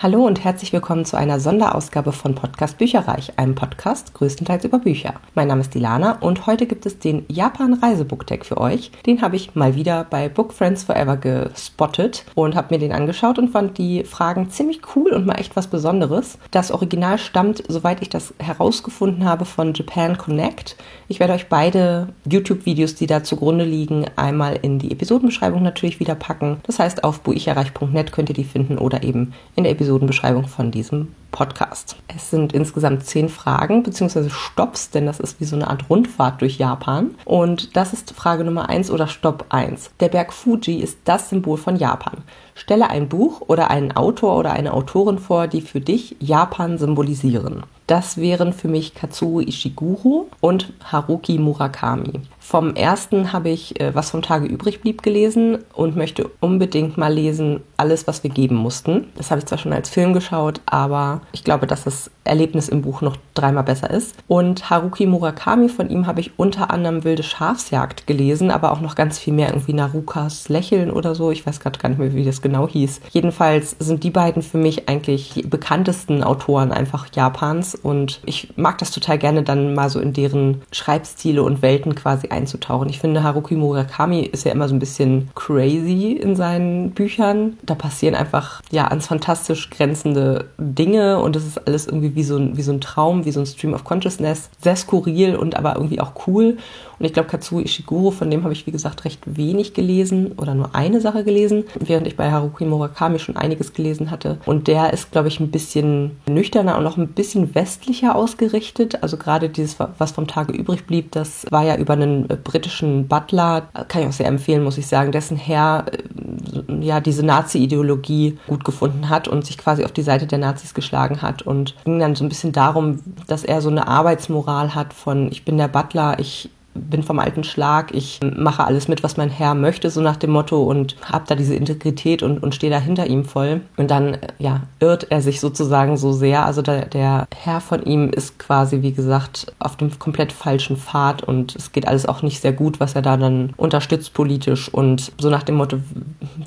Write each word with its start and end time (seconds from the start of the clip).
Hallo 0.00 0.24
und 0.24 0.44
herzlich 0.44 0.72
willkommen 0.72 1.04
zu 1.04 1.16
einer 1.16 1.40
Sonderausgabe 1.40 2.12
von 2.12 2.36
Podcast 2.36 2.78
Bücherreich, 2.78 3.36
einem 3.36 3.56
Podcast 3.56 4.14
größtenteils 4.14 4.64
über 4.64 4.78
Bücher. 4.78 5.14
Mein 5.34 5.48
Name 5.48 5.62
ist 5.62 5.74
Dilana 5.74 6.18
und 6.20 6.46
heute 6.46 6.66
gibt 6.66 6.86
es 6.86 7.00
den 7.00 7.24
Japan 7.26 7.74
Reisebook-Tag 7.74 8.46
für 8.46 8.58
euch. 8.58 8.92
Den 9.06 9.22
habe 9.22 9.34
ich 9.34 9.56
mal 9.56 9.74
wieder 9.74 10.06
bei 10.08 10.28
Book 10.28 10.52
Friends 10.52 10.84
Forever 10.84 11.16
gespottet 11.16 12.24
und 12.36 12.54
habe 12.54 12.72
mir 12.72 12.78
den 12.78 12.92
angeschaut 12.92 13.40
und 13.40 13.48
fand 13.48 13.76
die 13.76 14.04
Fragen 14.04 14.50
ziemlich 14.50 14.82
cool 14.94 15.12
und 15.12 15.26
mal 15.26 15.34
echt 15.34 15.56
was 15.56 15.66
Besonderes. 15.66 16.38
Das 16.52 16.70
Original 16.70 17.18
stammt, 17.18 17.64
soweit 17.66 18.00
ich 18.00 18.08
das 18.08 18.32
herausgefunden 18.38 19.24
habe, 19.24 19.46
von 19.46 19.74
Japan 19.74 20.16
Connect. 20.16 20.76
Ich 21.08 21.18
werde 21.18 21.32
euch 21.32 21.48
beide 21.48 22.10
YouTube-Videos, 22.24 22.94
die 22.94 23.08
da 23.08 23.24
zugrunde 23.24 23.64
liegen, 23.64 24.06
einmal 24.14 24.60
in 24.62 24.78
die 24.78 24.92
Episodenbeschreibung 24.92 25.64
natürlich 25.64 25.98
wieder 25.98 26.14
packen. 26.14 26.58
Das 26.62 26.78
heißt, 26.78 27.02
auf 27.02 27.18
buicherreich.net 27.22 28.12
könnt 28.12 28.28
ihr 28.28 28.36
die 28.36 28.44
finden 28.44 28.78
oder 28.78 29.02
eben 29.02 29.34
in 29.56 29.64
der 29.64 29.72
Episode 29.72 29.87
Episodenbeschreibung 29.88 30.46
von 30.46 30.70
diesem 30.70 31.14
Podcast. 31.30 31.96
Es 32.08 32.28
sind 32.30 32.52
insgesamt 32.52 33.06
zehn 33.06 33.30
Fragen 33.30 33.82
bzw. 33.82 34.28
Stopps, 34.28 34.90
denn 34.90 35.06
das 35.06 35.18
ist 35.18 35.40
wie 35.40 35.46
so 35.46 35.56
eine 35.56 35.68
Art 35.68 35.88
Rundfahrt 35.88 36.42
durch 36.42 36.58
Japan. 36.58 37.14
Und 37.24 37.74
das 37.74 37.94
ist 37.94 38.12
Frage 38.12 38.44
Nummer 38.44 38.68
1 38.68 38.90
oder 38.90 39.06
Stopp 39.06 39.46
1. 39.48 39.92
Der 40.00 40.08
Berg 40.08 40.34
Fuji 40.34 40.80
ist 40.80 40.98
das 41.04 41.30
Symbol 41.30 41.56
von 41.56 41.76
Japan. 41.76 42.18
Stelle 42.54 42.90
ein 42.90 43.08
Buch 43.08 43.40
oder 43.46 43.70
einen 43.70 43.92
Autor 43.92 44.36
oder 44.36 44.52
eine 44.52 44.74
Autorin 44.74 45.18
vor, 45.18 45.46
die 45.46 45.62
für 45.62 45.80
dich 45.80 46.16
Japan 46.20 46.76
symbolisieren. 46.76 47.62
Das 47.88 48.18
wären 48.18 48.52
für 48.52 48.68
mich 48.68 48.94
Katsuo 48.94 49.40
Ishiguro 49.40 50.28
und 50.42 50.74
Haruki 50.84 51.38
Murakami. 51.38 52.20
Vom 52.38 52.74
ersten 52.76 53.32
habe 53.32 53.50
ich 53.50 53.78
äh, 53.80 53.94
Was 53.94 54.10
vom 54.10 54.22
Tage 54.22 54.46
übrig 54.46 54.80
blieb 54.80 55.02
gelesen 55.02 55.58
und 55.74 55.96
möchte 55.96 56.30
unbedingt 56.40 56.96
mal 56.96 57.12
lesen 57.12 57.60
Alles, 57.76 58.06
was 58.06 58.22
wir 58.22 58.30
geben 58.30 58.56
mussten. 58.56 59.08
Das 59.16 59.30
habe 59.30 59.38
ich 59.40 59.46
zwar 59.46 59.58
schon 59.58 59.72
als 59.72 59.88
Film 59.90 60.12
geschaut, 60.12 60.60
aber 60.64 61.20
ich 61.32 61.44
glaube, 61.44 61.66
dass 61.66 61.84
das 61.84 62.10
Erlebnis 62.24 62.68
im 62.68 62.82
Buch 62.82 63.00
noch 63.00 63.16
dreimal 63.34 63.64
besser 63.64 63.90
ist. 63.90 64.14
Und 64.28 64.70
Haruki 64.70 65.06
Murakami, 65.06 65.68
von 65.68 65.90
ihm 65.90 66.06
habe 66.06 66.20
ich 66.20 66.38
unter 66.38 66.70
anderem 66.70 67.04
Wilde 67.04 67.22
Schafsjagd 67.22 68.06
gelesen, 68.06 68.50
aber 68.50 68.72
auch 68.72 68.80
noch 68.80 68.94
ganz 68.94 69.18
viel 69.18 69.34
mehr, 69.34 69.48
irgendwie 69.48 69.72
Narukas 69.72 70.48
Lächeln 70.48 70.90
oder 70.90 71.14
so. 71.14 71.30
Ich 71.30 71.46
weiß 71.46 71.60
gerade 71.60 71.78
gar 71.78 71.88
nicht 71.88 71.98
mehr, 71.98 72.14
wie 72.14 72.24
das 72.24 72.42
genau 72.42 72.68
hieß. 72.68 73.00
Jedenfalls 73.10 73.76
sind 73.78 74.04
die 74.04 74.10
beiden 74.10 74.42
für 74.42 74.58
mich 74.58 74.88
eigentlich 74.88 75.34
die 75.34 75.42
bekanntesten 75.42 76.22
Autoren 76.22 76.72
einfach 76.72 77.08
Japans 77.14 77.77
und 77.82 78.20
ich 78.24 78.48
mag 78.56 78.78
das 78.78 78.90
total 78.90 79.18
gerne 79.18 79.42
dann 79.42 79.74
mal 79.74 79.90
so 79.90 80.00
in 80.00 80.12
deren 80.12 80.62
Schreibstile 80.72 81.42
und 81.42 81.62
Welten 81.62 81.94
quasi 81.94 82.28
einzutauchen. 82.28 82.88
Ich 82.88 82.98
finde, 82.98 83.22
Haruki 83.22 83.54
Murakami 83.54 84.20
ist 84.20 84.44
ja 84.44 84.52
immer 84.52 84.68
so 84.68 84.74
ein 84.74 84.78
bisschen 84.78 85.28
crazy 85.34 86.12
in 86.12 86.36
seinen 86.36 86.90
Büchern. 86.92 87.58
Da 87.62 87.74
passieren 87.74 88.14
einfach 88.14 88.60
ja 88.70 88.88
ans 88.88 89.06
fantastisch 89.06 89.70
grenzende 89.70 90.46
Dinge 90.58 91.20
und 91.20 91.36
es 91.36 91.46
ist 91.46 91.66
alles 91.66 91.86
irgendwie 91.86 92.14
wie 92.14 92.24
so, 92.24 92.36
ein, 92.36 92.56
wie 92.56 92.62
so 92.62 92.72
ein 92.72 92.80
Traum, 92.80 93.24
wie 93.24 93.32
so 93.32 93.40
ein 93.40 93.46
Stream 93.46 93.74
of 93.74 93.84
Consciousness. 93.84 94.50
Sehr 94.60 94.76
skurril 94.76 95.36
und 95.36 95.56
aber 95.56 95.74
irgendwie 95.76 96.00
auch 96.00 96.12
cool. 96.26 96.58
Und 96.98 97.06
ich 97.06 97.12
glaube, 97.12 97.28
Katsuo 97.28 97.60
Ishiguro, 97.60 98.10
von 98.10 98.30
dem 98.30 98.42
habe 98.44 98.52
ich, 98.52 98.66
wie 98.66 98.72
gesagt, 98.72 99.04
recht 99.04 99.20
wenig 99.24 99.74
gelesen 99.74 100.32
oder 100.36 100.54
nur 100.54 100.74
eine 100.74 101.00
Sache 101.00 101.24
gelesen, 101.24 101.64
während 101.78 102.06
ich 102.06 102.16
bei 102.16 102.30
Haruki 102.30 102.64
Murakami 102.64 103.18
schon 103.18 103.36
einiges 103.36 103.72
gelesen 103.72 104.10
hatte. 104.10 104.38
Und 104.46 104.68
der 104.68 104.92
ist, 104.92 105.12
glaube 105.12 105.28
ich, 105.28 105.40
ein 105.40 105.50
bisschen 105.50 106.16
nüchterner 106.28 106.76
und 106.78 106.86
auch 106.86 106.96
ein 106.96 107.08
bisschen 107.08 107.54
westlicher 107.54 108.16
ausgerichtet. 108.16 109.02
Also 109.02 109.16
gerade 109.16 109.48
dieses, 109.48 109.76
was 109.98 110.12
vom 110.12 110.26
Tage 110.26 110.52
übrig 110.52 110.86
blieb, 110.86 111.12
das 111.12 111.46
war 111.50 111.64
ja 111.64 111.76
über 111.76 111.92
einen 111.92 112.28
äh, 112.30 112.36
britischen 112.36 113.08
Butler, 113.08 113.68
kann 113.88 114.02
ich 114.02 114.08
auch 114.08 114.12
sehr 114.12 114.26
empfehlen, 114.26 114.64
muss 114.64 114.78
ich 114.78 114.86
sagen, 114.86 115.12
dessen 115.12 115.36
Herr 115.36 115.86
äh, 115.90 116.84
ja 116.84 117.00
diese 117.00 117.24
Nazi-Ideologie 117.24 118.38
gut 118.46 118.64
gefunden 118.64 119.08
hat 119.08 119.28
und 119.28 119.44
sich 119.44 119.58
quasi 119.58 119.84
auf 119.84 119.92
die 119.92 120.02
Seite 120.02 120.26
der 120.26 120.38
Nazis 120.38 120.74
geschlagen 120.74 121.22
hat 121.22 121.42
und 121.42 121.74
ging 121.84 121.98
dann 121.98 122.14
so 122.14 122.24
ein 122.24 122.28
bisschen 122.28 122.52
darum, 122.52 123.00
dass 123.26 123.44
er 123.44 123.60
so 123.60 123.68
eine 123.68 123.86
Arbeitsmoral 123.86 124.74
hat 124.74 124.92
von 124.92 125.30
ich 125.30 125.44
bin 125.44 125.58
der 125.58 125.68
Butler, 125.68 126.18
ich 126.18 126.50
bin 126.74 127.02
vom 127.02 127.18
alten 127.18 127.44
Schlag, 127.44 127.94
ich 127.94 128.20
mache 128.22 128.64
alles 128.64 128.88
mit, 128.88 129.02
was 129.02 129.16
mein 129.16 129.30
Herr 129.30 129.54
möchte, 129.54 129.90
so 129.90 130.00
nach 130.00 130.16
dem 130.16 130.30
Motto 130.30 130.62
und 130.62 130.96
habe 131.02 131.24
da 131.26 131.34
diese 131.34 131.54
Integrität 131.54 132.22
und, 132.22 132.42
und 132.42 132.54
stehe 132.54 132.72
da 132.72 132.78
hinter 132.78 133.06
ihm 133.06 133.24
voll. 133.24 133.62
Und 133.76 133.90
dann, 133.90 134.18
ja, 134.38 134.62
irrt 134.80 135.10
er 135.10 135.20
sich 135.20 135.40
sozusagen 135.40 135.96
so 135.96 136.12
sehr. 136.12 136.44
Also 136.44 136.62
der, 136.62 136.86
der 136.86 137.26
Herr 137.34 137.60
von 137.60 137.82
ihm 137.82 138.10
ist 138.10 138.38
quasi, 138.38 138.82
wie 138.82 138.92
gesagt, 138.92 139.52
auf 139.58 139.76
dem 139.76 139.98
komplett 139.98 140.32
falschen 140.32 140.76
Pfad 140.76 141.22
und 141.22 141.56
es 141.56 141.72
geht 141.72 141.88
alles 141.88 142.06
auch 142.06 142.22
nicht 142.22 142.40
sehr 142.40 142.52
gut, 142.52 142.80
was 142.80 142.94
er 142.94 143.02
da 143.02 143.16
dann 143.16 143.52
unterstützt 143.56 144.14
politisch 144.14 144.72
und 144.72 145.12
so 145.18 145.30
nach 145.30 145.42
dem 145.42 145.56
Motto, 145.56 145.78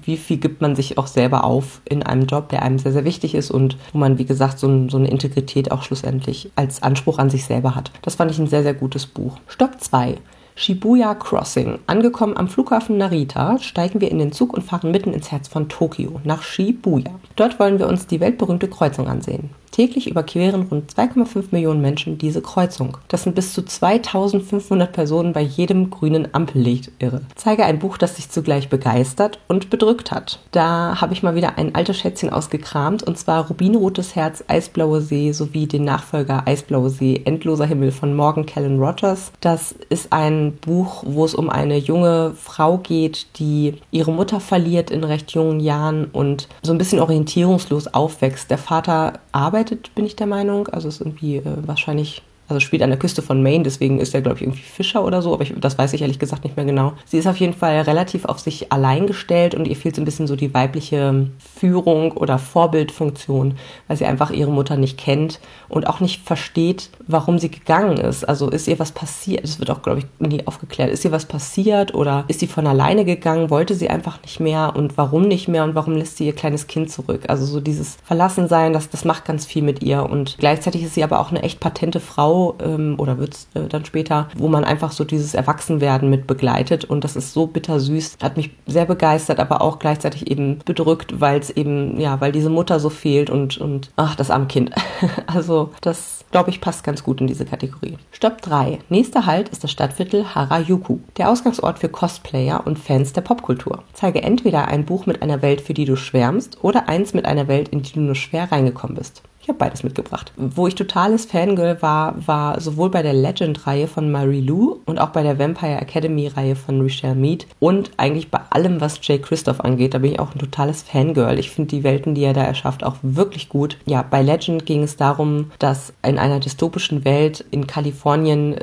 wie 0.04 0.18
viel 0.18 0.38
gibt 0.38 0.62
man 0.62 0.76
sich 0.76 0.98
auch 0.98 1.08
selber 1.08 1.44
auf 1.44 1.82
in 1.86 2.04
einem 2.04 2.26
Job, 2.26 2.50
der 2.50 2.64
einem 2.64 2.80
sehr, 2.80 2.92
sehr 2.92 3.06
wichtig 3.06 3.36
ist 3.36 3.52
und 3.52 3.78
wo 3.92 3.98
man, 3.98 4.18
wie 4.18 4.26
gesagt, 4.26 4.60
so, 4.60 4.90
so 4.90 4.98
eine 4.98 5.10
Integrität 5.10 5.72
auch 5.72 5.84
schlussendlich 5.84 6.52
als 6.56 6.84
Anspruch 6.84 7.18
an 7.18 7.30
sich 7.30 7.46
selber 7.46 7.76
hat. 7.76 7.92
Das 8.02 8.16
fand 8.16 8.32
ich 8.32 8.40
ein 8.40 8.48
sehr, 8.48 8.64
sehr 8.64 8.74
gutes 8.74 9.06
Buch. 9.06 9.38
Stopp 9.48 9.80
2. 9.80 10.18
Shibuya 10.62 11.16
Crossing. 11.16 11.80
Angekommen 11.88 12.38
am 12.38 12.48
Flughafen 12.48 12.96
Narita 12.96 13.58
steigen 13.58 14.00
wir 14.00 14.12
in 14.12 14.20
den 14.20 14.32
Zug 14.32 14.54
und 14.54 14.62
fahren 14.62 14.92
mitten 14.92 15.12
ins 15.12 15.32
Herz 15.32 15.48
von 15.48 15.70
Tokio, 15.70 16.22
nach 16.24 16.44
Shibuya. 16.44 17.10
Dort 17.36 17.60
wollen 17.60 17.80
wir 17.80 17.88
uns 17.88 18.06
die 18.06 18.20
weltberühmte 18.20 18.68
Kreuzung 18.68 19.08
ansehen. 19.08 19.50
Täglich 19.72 20.10
überqueren 20.10 20.64
rund 20.64 20.92
2,5 20.92 21.46
Millionen 21.52 21.80
Menschen 21.80 22.18
diese 22.18 22.42
Kreuzung. 22.42 22.98
Das 23.08 23.24
sind 23.24 23.36
bis 23.36 23.54
zu 23.54 23.64
2500 23.64 24.92
Personen 24.92 25.32
bei 25.32 25.42
jedem 25.42 25.90
grünen 25.90 26.28
Ampellicht. 26.34 26.92
Irre. 27.00 27.22
Zeige 27.36 27.64
ein 27.64 27.80
Buch, 27.80 27.98
das 27.98 28.18
sich 28.18 28.30
zugleich 28.30 28.68
begeistert 28.68 29.40
und 29.48 29.70
bedrückt 29.70 30.12
hat. 30.12 30.40
Da 30.52 31.00
habe 31.00 31.14
ich 31.14 31.24
mal 31.24 31.36
wieder 31.36 31.58
ein 31.58 31.74
altes 31.74 31.98
Schätzchen 31.98 32.30
ausgekramt 32.30 33.02
und 33.04 33.18
zwar 33.18 33.48
Rubinrotes 33.48 34.16
Herz, 34.16 34.44
Eisblaue 34.48 35.00
See 35.00 35.32
sowie 35.32 35.68
den 35.68 35.86
Nachfolger 35.86 36.44
Eisblaue 36.46 36.90
See, 36.90 37.22
Endloser 37.24 37.66
Himmel 37.66 37.92
von 37.92 38.14
Morgan 38.14 38.46
Callan 38.46 38.78
Rogers. 38.78 39.32
Das 39.40 39.74
ist 39.90 40.12
ein 40.12 40.58
Buch, 40.58 41.04
wo 41.08 41.24
es 41.24 41.34
um 41.34 41.50
eine 41.50 41.78
junge 41.78 42.34
Frau 42.36 42.78
geht, 42.78 43.28
die 43.40 43.76
ihre 43.92 44.12
Mutter 44.12 44.42
verliert 44.42 44.92
in 44.92 45.06
recht 45.06 45.32
jungen 45.32 45.62
Jahren 45.62 46.06
und 46.12 46.50
so 46.62 46.74
ein 46.74 46.78
bisschen 46.78 47.00
orientierungslos 47.00 47.88
aufwächst. 47.88 48.52
Der 48.52 48.58
Vater 48.58 49.14
arbeitet 49.32 49.61
arbeitet, 49.62 49.94
bin 49.96 50.06
ich 50.06 50.16
der 50.16 50.28
Meinung. 50.28 50.68
Also 50.68 50.88
ist 50.88 51.02
irgendwie 51.02 51.38
äh, 51.38 51.44
wahrscheinlich 51.68 52.22
also 52.52 52.60
spielt 52.60 52.84
an 52.84 52.90
der 52.90 53.00
Küste 53.00 53.22
von 53.22 53.42
Maine, 53.42 53.64
deswegen 53.64 54.00
ist 54.00 54.14
er, 54.14 54.22
glaube 54.22 54.38
ich, 54.38 54.44
irgendwie 54.44 54.62
Fischer 54.62 55.04
oder 55.04 55.22
so, 55.22 55.34
aber 55.34 55.44
ich, 55.44 55.54
das 55.58 55.78
weiß 55.78 55.94
ich 55.94 56.02
ehrlich 56.02 56.20
gesagt 56.20 56.44
nicht 56.44 56.58
mehr 56.58 56.66
genau. 56.66 56.94
Sie 57.06 57.18
ist 57.18 57.28
auf 57.28 57.38
jeden 57.38 57.54
Fall 57.54 57.82
relativ 57.82 58.26
auf 58.26 58.40
sich 58.40 58.72
allein 58.72 59.08
gestellt 59.08 59.56
und 59.56 59.68
ihr 59.68 59.76
fehlt 59.76 59.96
so 59.96 60.02
ein 60.02 60.06
bisschen 60.06 60.28
so 60.28 60.36
die 60.36 60.54
weibliche 60.54 61.28
Führung 61.56 62.12
oder 62.12 62.38
Vorbildfunktion, 62.38 63.56
weil 63.88 63.98
sie 63.98 64.06
einfach 64.06 64.32
ihre 64.32 64.52
Mutter 64.52 64.76
nicht 64.76 64.98
kennt 64.98 65.40
und 65.70 65.88
auch 65.88 66.00
nicht 66.00 66.26
versteht, 66.26 66.90
warum 67.08 67.40
sie 67.40 67.50
gegangen 67.50 67.98
ist. 67.98 68.28
Also 68.28 68.50
ist 68.50 68.68
ihr 68.68 68.80
was 68.80 68.92
passiert? 68.92 69.44
Das 69.44 69.60
wird 69.60 69.72
auch, 69.72 69.82
glaube 69.82 70.00
ich, 70.00 70.06
nie 70.20 70.46
aufgeklärt. 70.46 70.92
Ist 70.92 71.06
ihr 71.06 71.12
was 71.12 71.26
passiert 71.26 71.94
oder 71.96 72.26
ist 72.28 72.42
sie 72.42 72.48
von 72.48 72.68
alleine 72.68 73.06
gegangen? 73.06 73.50
Wollte 73.50 73.76
sie 73.76 73.90
einfach 73.90 74.22
nicht 74.22 74.40
mehr 74.40 74.74
und 74.76 74.98
warum 74.98 75.24
nicht 75.24 75.48
mehr 75.48 75.64
und 75.64 75.76
warum 75.76 75.96
lässt 75.96 76.18
sie 76.18 76.26
ihr 76.26 76.36
kleines 76.36 76.68
Kind 76.68 76.92
zurück? 76.92 77.24
Also 77.28 77.46
so 77.46 77.62
dieses 77.62 77.98
Verlassensein, 78.04 78.74
das, 78.74 78.90
das 78.90 79.06
macht 79.06 79.26
ganz 79.26 79.46
viel 79.46 79.62
mit 79.64 79.82
ihr 79.82 80.04
und 80.04 80.36
gleichzeitig 80.38 80.84
ist 80.84 80.96
sie 80.96 81.04
aber 81.04 81.20
auch 81.20 81.32
eine 81.32 81.44
echt 81.44 81.60
patente 81.62 82.00
Frau, 82.00 82.41
ähm, 82.62 82.96
oder 82.98 83.18
wird 83.18 83.34
es 83.34 83.48
äh, 83.54 83.68
dann 83.68 83.86
später, 83.86 84.30
wo 84.36 84.48
man 84.48 84.64
einfach 84.64 84.92
so 84.92 85.04
dieses 85.04 85.34
Erwachsenwerden 85.34 86.10
mit 86.10 86.28
begleitet 86.28 86.86
und 86.86 87.04
das 87.04 87.16
ist 87.16 87.34
so 87.34 87.48
bittersüß, 87.48 88.18
hat 88.22 88.38
mich 88.38 88.52
sehr 88.68 88.86
begeistert, 88.86 89.40
aber 89.40 89.62
auch 89.62 89.80
gleichzeitig 89.80 90.30
eben 90.30 90.60
bedrückt, 90.66 91.20
weil 91.20 91.40
es 91.40 91.50
eben, 91.50 92.00
ja, 92.00 92.20
weil 92.22 92.32
diese 92.32 92.50
Mutter 92.50 92.80
so 92.80 92.90
fehlt 92.90 93.30
und, 93.30 93.58
und 93.58 93.92
ach, 93.96 94.16
das 94.16 94.32
arme 94.32 94.48
Kind. 94.48 94.72
also 95.28 95.72
das, 95.82 96.26
glaube 96.32 96.50
ich, 96.50 96.62
passt 96.62 96.84
ganz 96.84 97.04
gut 97.04 97.22
in 97.22 97.28
diese 97.28 97.46
Kategorie. 97.46 97.98
Stopp 98.12 98.42
3. 98.42 98.80
Nächster 98.90 99.26
Halt 99.26 99.50
ist 99.50 99.64
das 99.64 99.72
Stadtviertel 99.72 100.36
Harajuku, 100.36 101.00
der 101.18 101.30
Ausgangsort 101.30 101.80
für 101.80 101.90
Cosplayer 101.90 102.66
und 102.66 102.80
Fans 102.80 103.14
der 103.14 103.22
Popkultur. 103.22 103.84
Zeige 103.94 104.24
entweder 104.24 104.68
ein 104.68 104.86
Buch 104.86 105.06
mit 105.06 105.22
einer 105.22 105.42
Welt, 105.42 105.62
für 105.62 105.74
die 105.74 105.86
du 105.86 105.96
schwärmst, 105.96 106.64
oder 106.64 106.90
eins 106.90 107.14
mit 107.14 107.26
einer 107.26 107.48
Welt, 107.48 107.70
in 107.70 107.82
die 107.82 107.94
du 107.94 108.02
nur 108.02 108.16
schwer 108.16 108.52
reingekommen 108.52 108.98
bist. 108.98 109.24
Ich 109.42 109.48
habe 109.48 109.58
beides 109.58 109.82
mitgebracht. 109.84 110.32
Wo 110.38 110.68
ich 110.68 110.76
totales 110.76 111.26
Fangirl 111.26 111.82
war, 111.82 112.16
war 112.28 112.62
sowohl 112.62 112.92
bei 112.92 113.02
der 113.02 113.14
Legend-Reihe 113.14 113.88
von 113.88 114.12
Marie 114.12 114.42
Lou 114.42 114.82
und 114.86 115.00
auch 115.00 115.10
bei 115.10 115.24
der 115.24 115.40
Vampire 115.40 115.82
Academy-Reihe 115.82 116.56
von 116.56 116.80
Richelle 116.82 117.16
Mead 117.16 117.48
und 117.60 117.90
eigentlich 117.98 118.30
bei 118.30 118.40
allem, 118.52 118.82
was 118.82 119.00
Jay 119.02 119.18
Christoph 119.18 119.62
angeht. 119.62 119.96
Da 119.96 119.98
bin 119.98 120.12
ich 120.12 120.20
auch 120.20 120.36
ein 120.36 120.40
totales 120.40 120.84
Fangirl. 120.84 121.40
Ich 121.40 121.50
finde 121.50 121.70
die 121.70 121.84
Welten, 121.84 122.14
die 122.14 122.24
er 122.24 122.34
da 122.34 122.44
erschafft, 122.44 122.84
auch 122.84 122.98
wirklich 123.02 123.50
gut. 123.50 123.78
Ja, 123.88 124.04
bei 124.04 124.22
Legend 124.22 124.68
ging 124.68 124.84
es 124.84 124.96
darum, 124.96 125.50
dass 125.58 125.92
in 126.06 126.20
einer 126.20 126.40
dystopischen 126.40 127.04
Welt 127.04 127.44
in 127.50 127.66
Kalifornien 127.66 128.58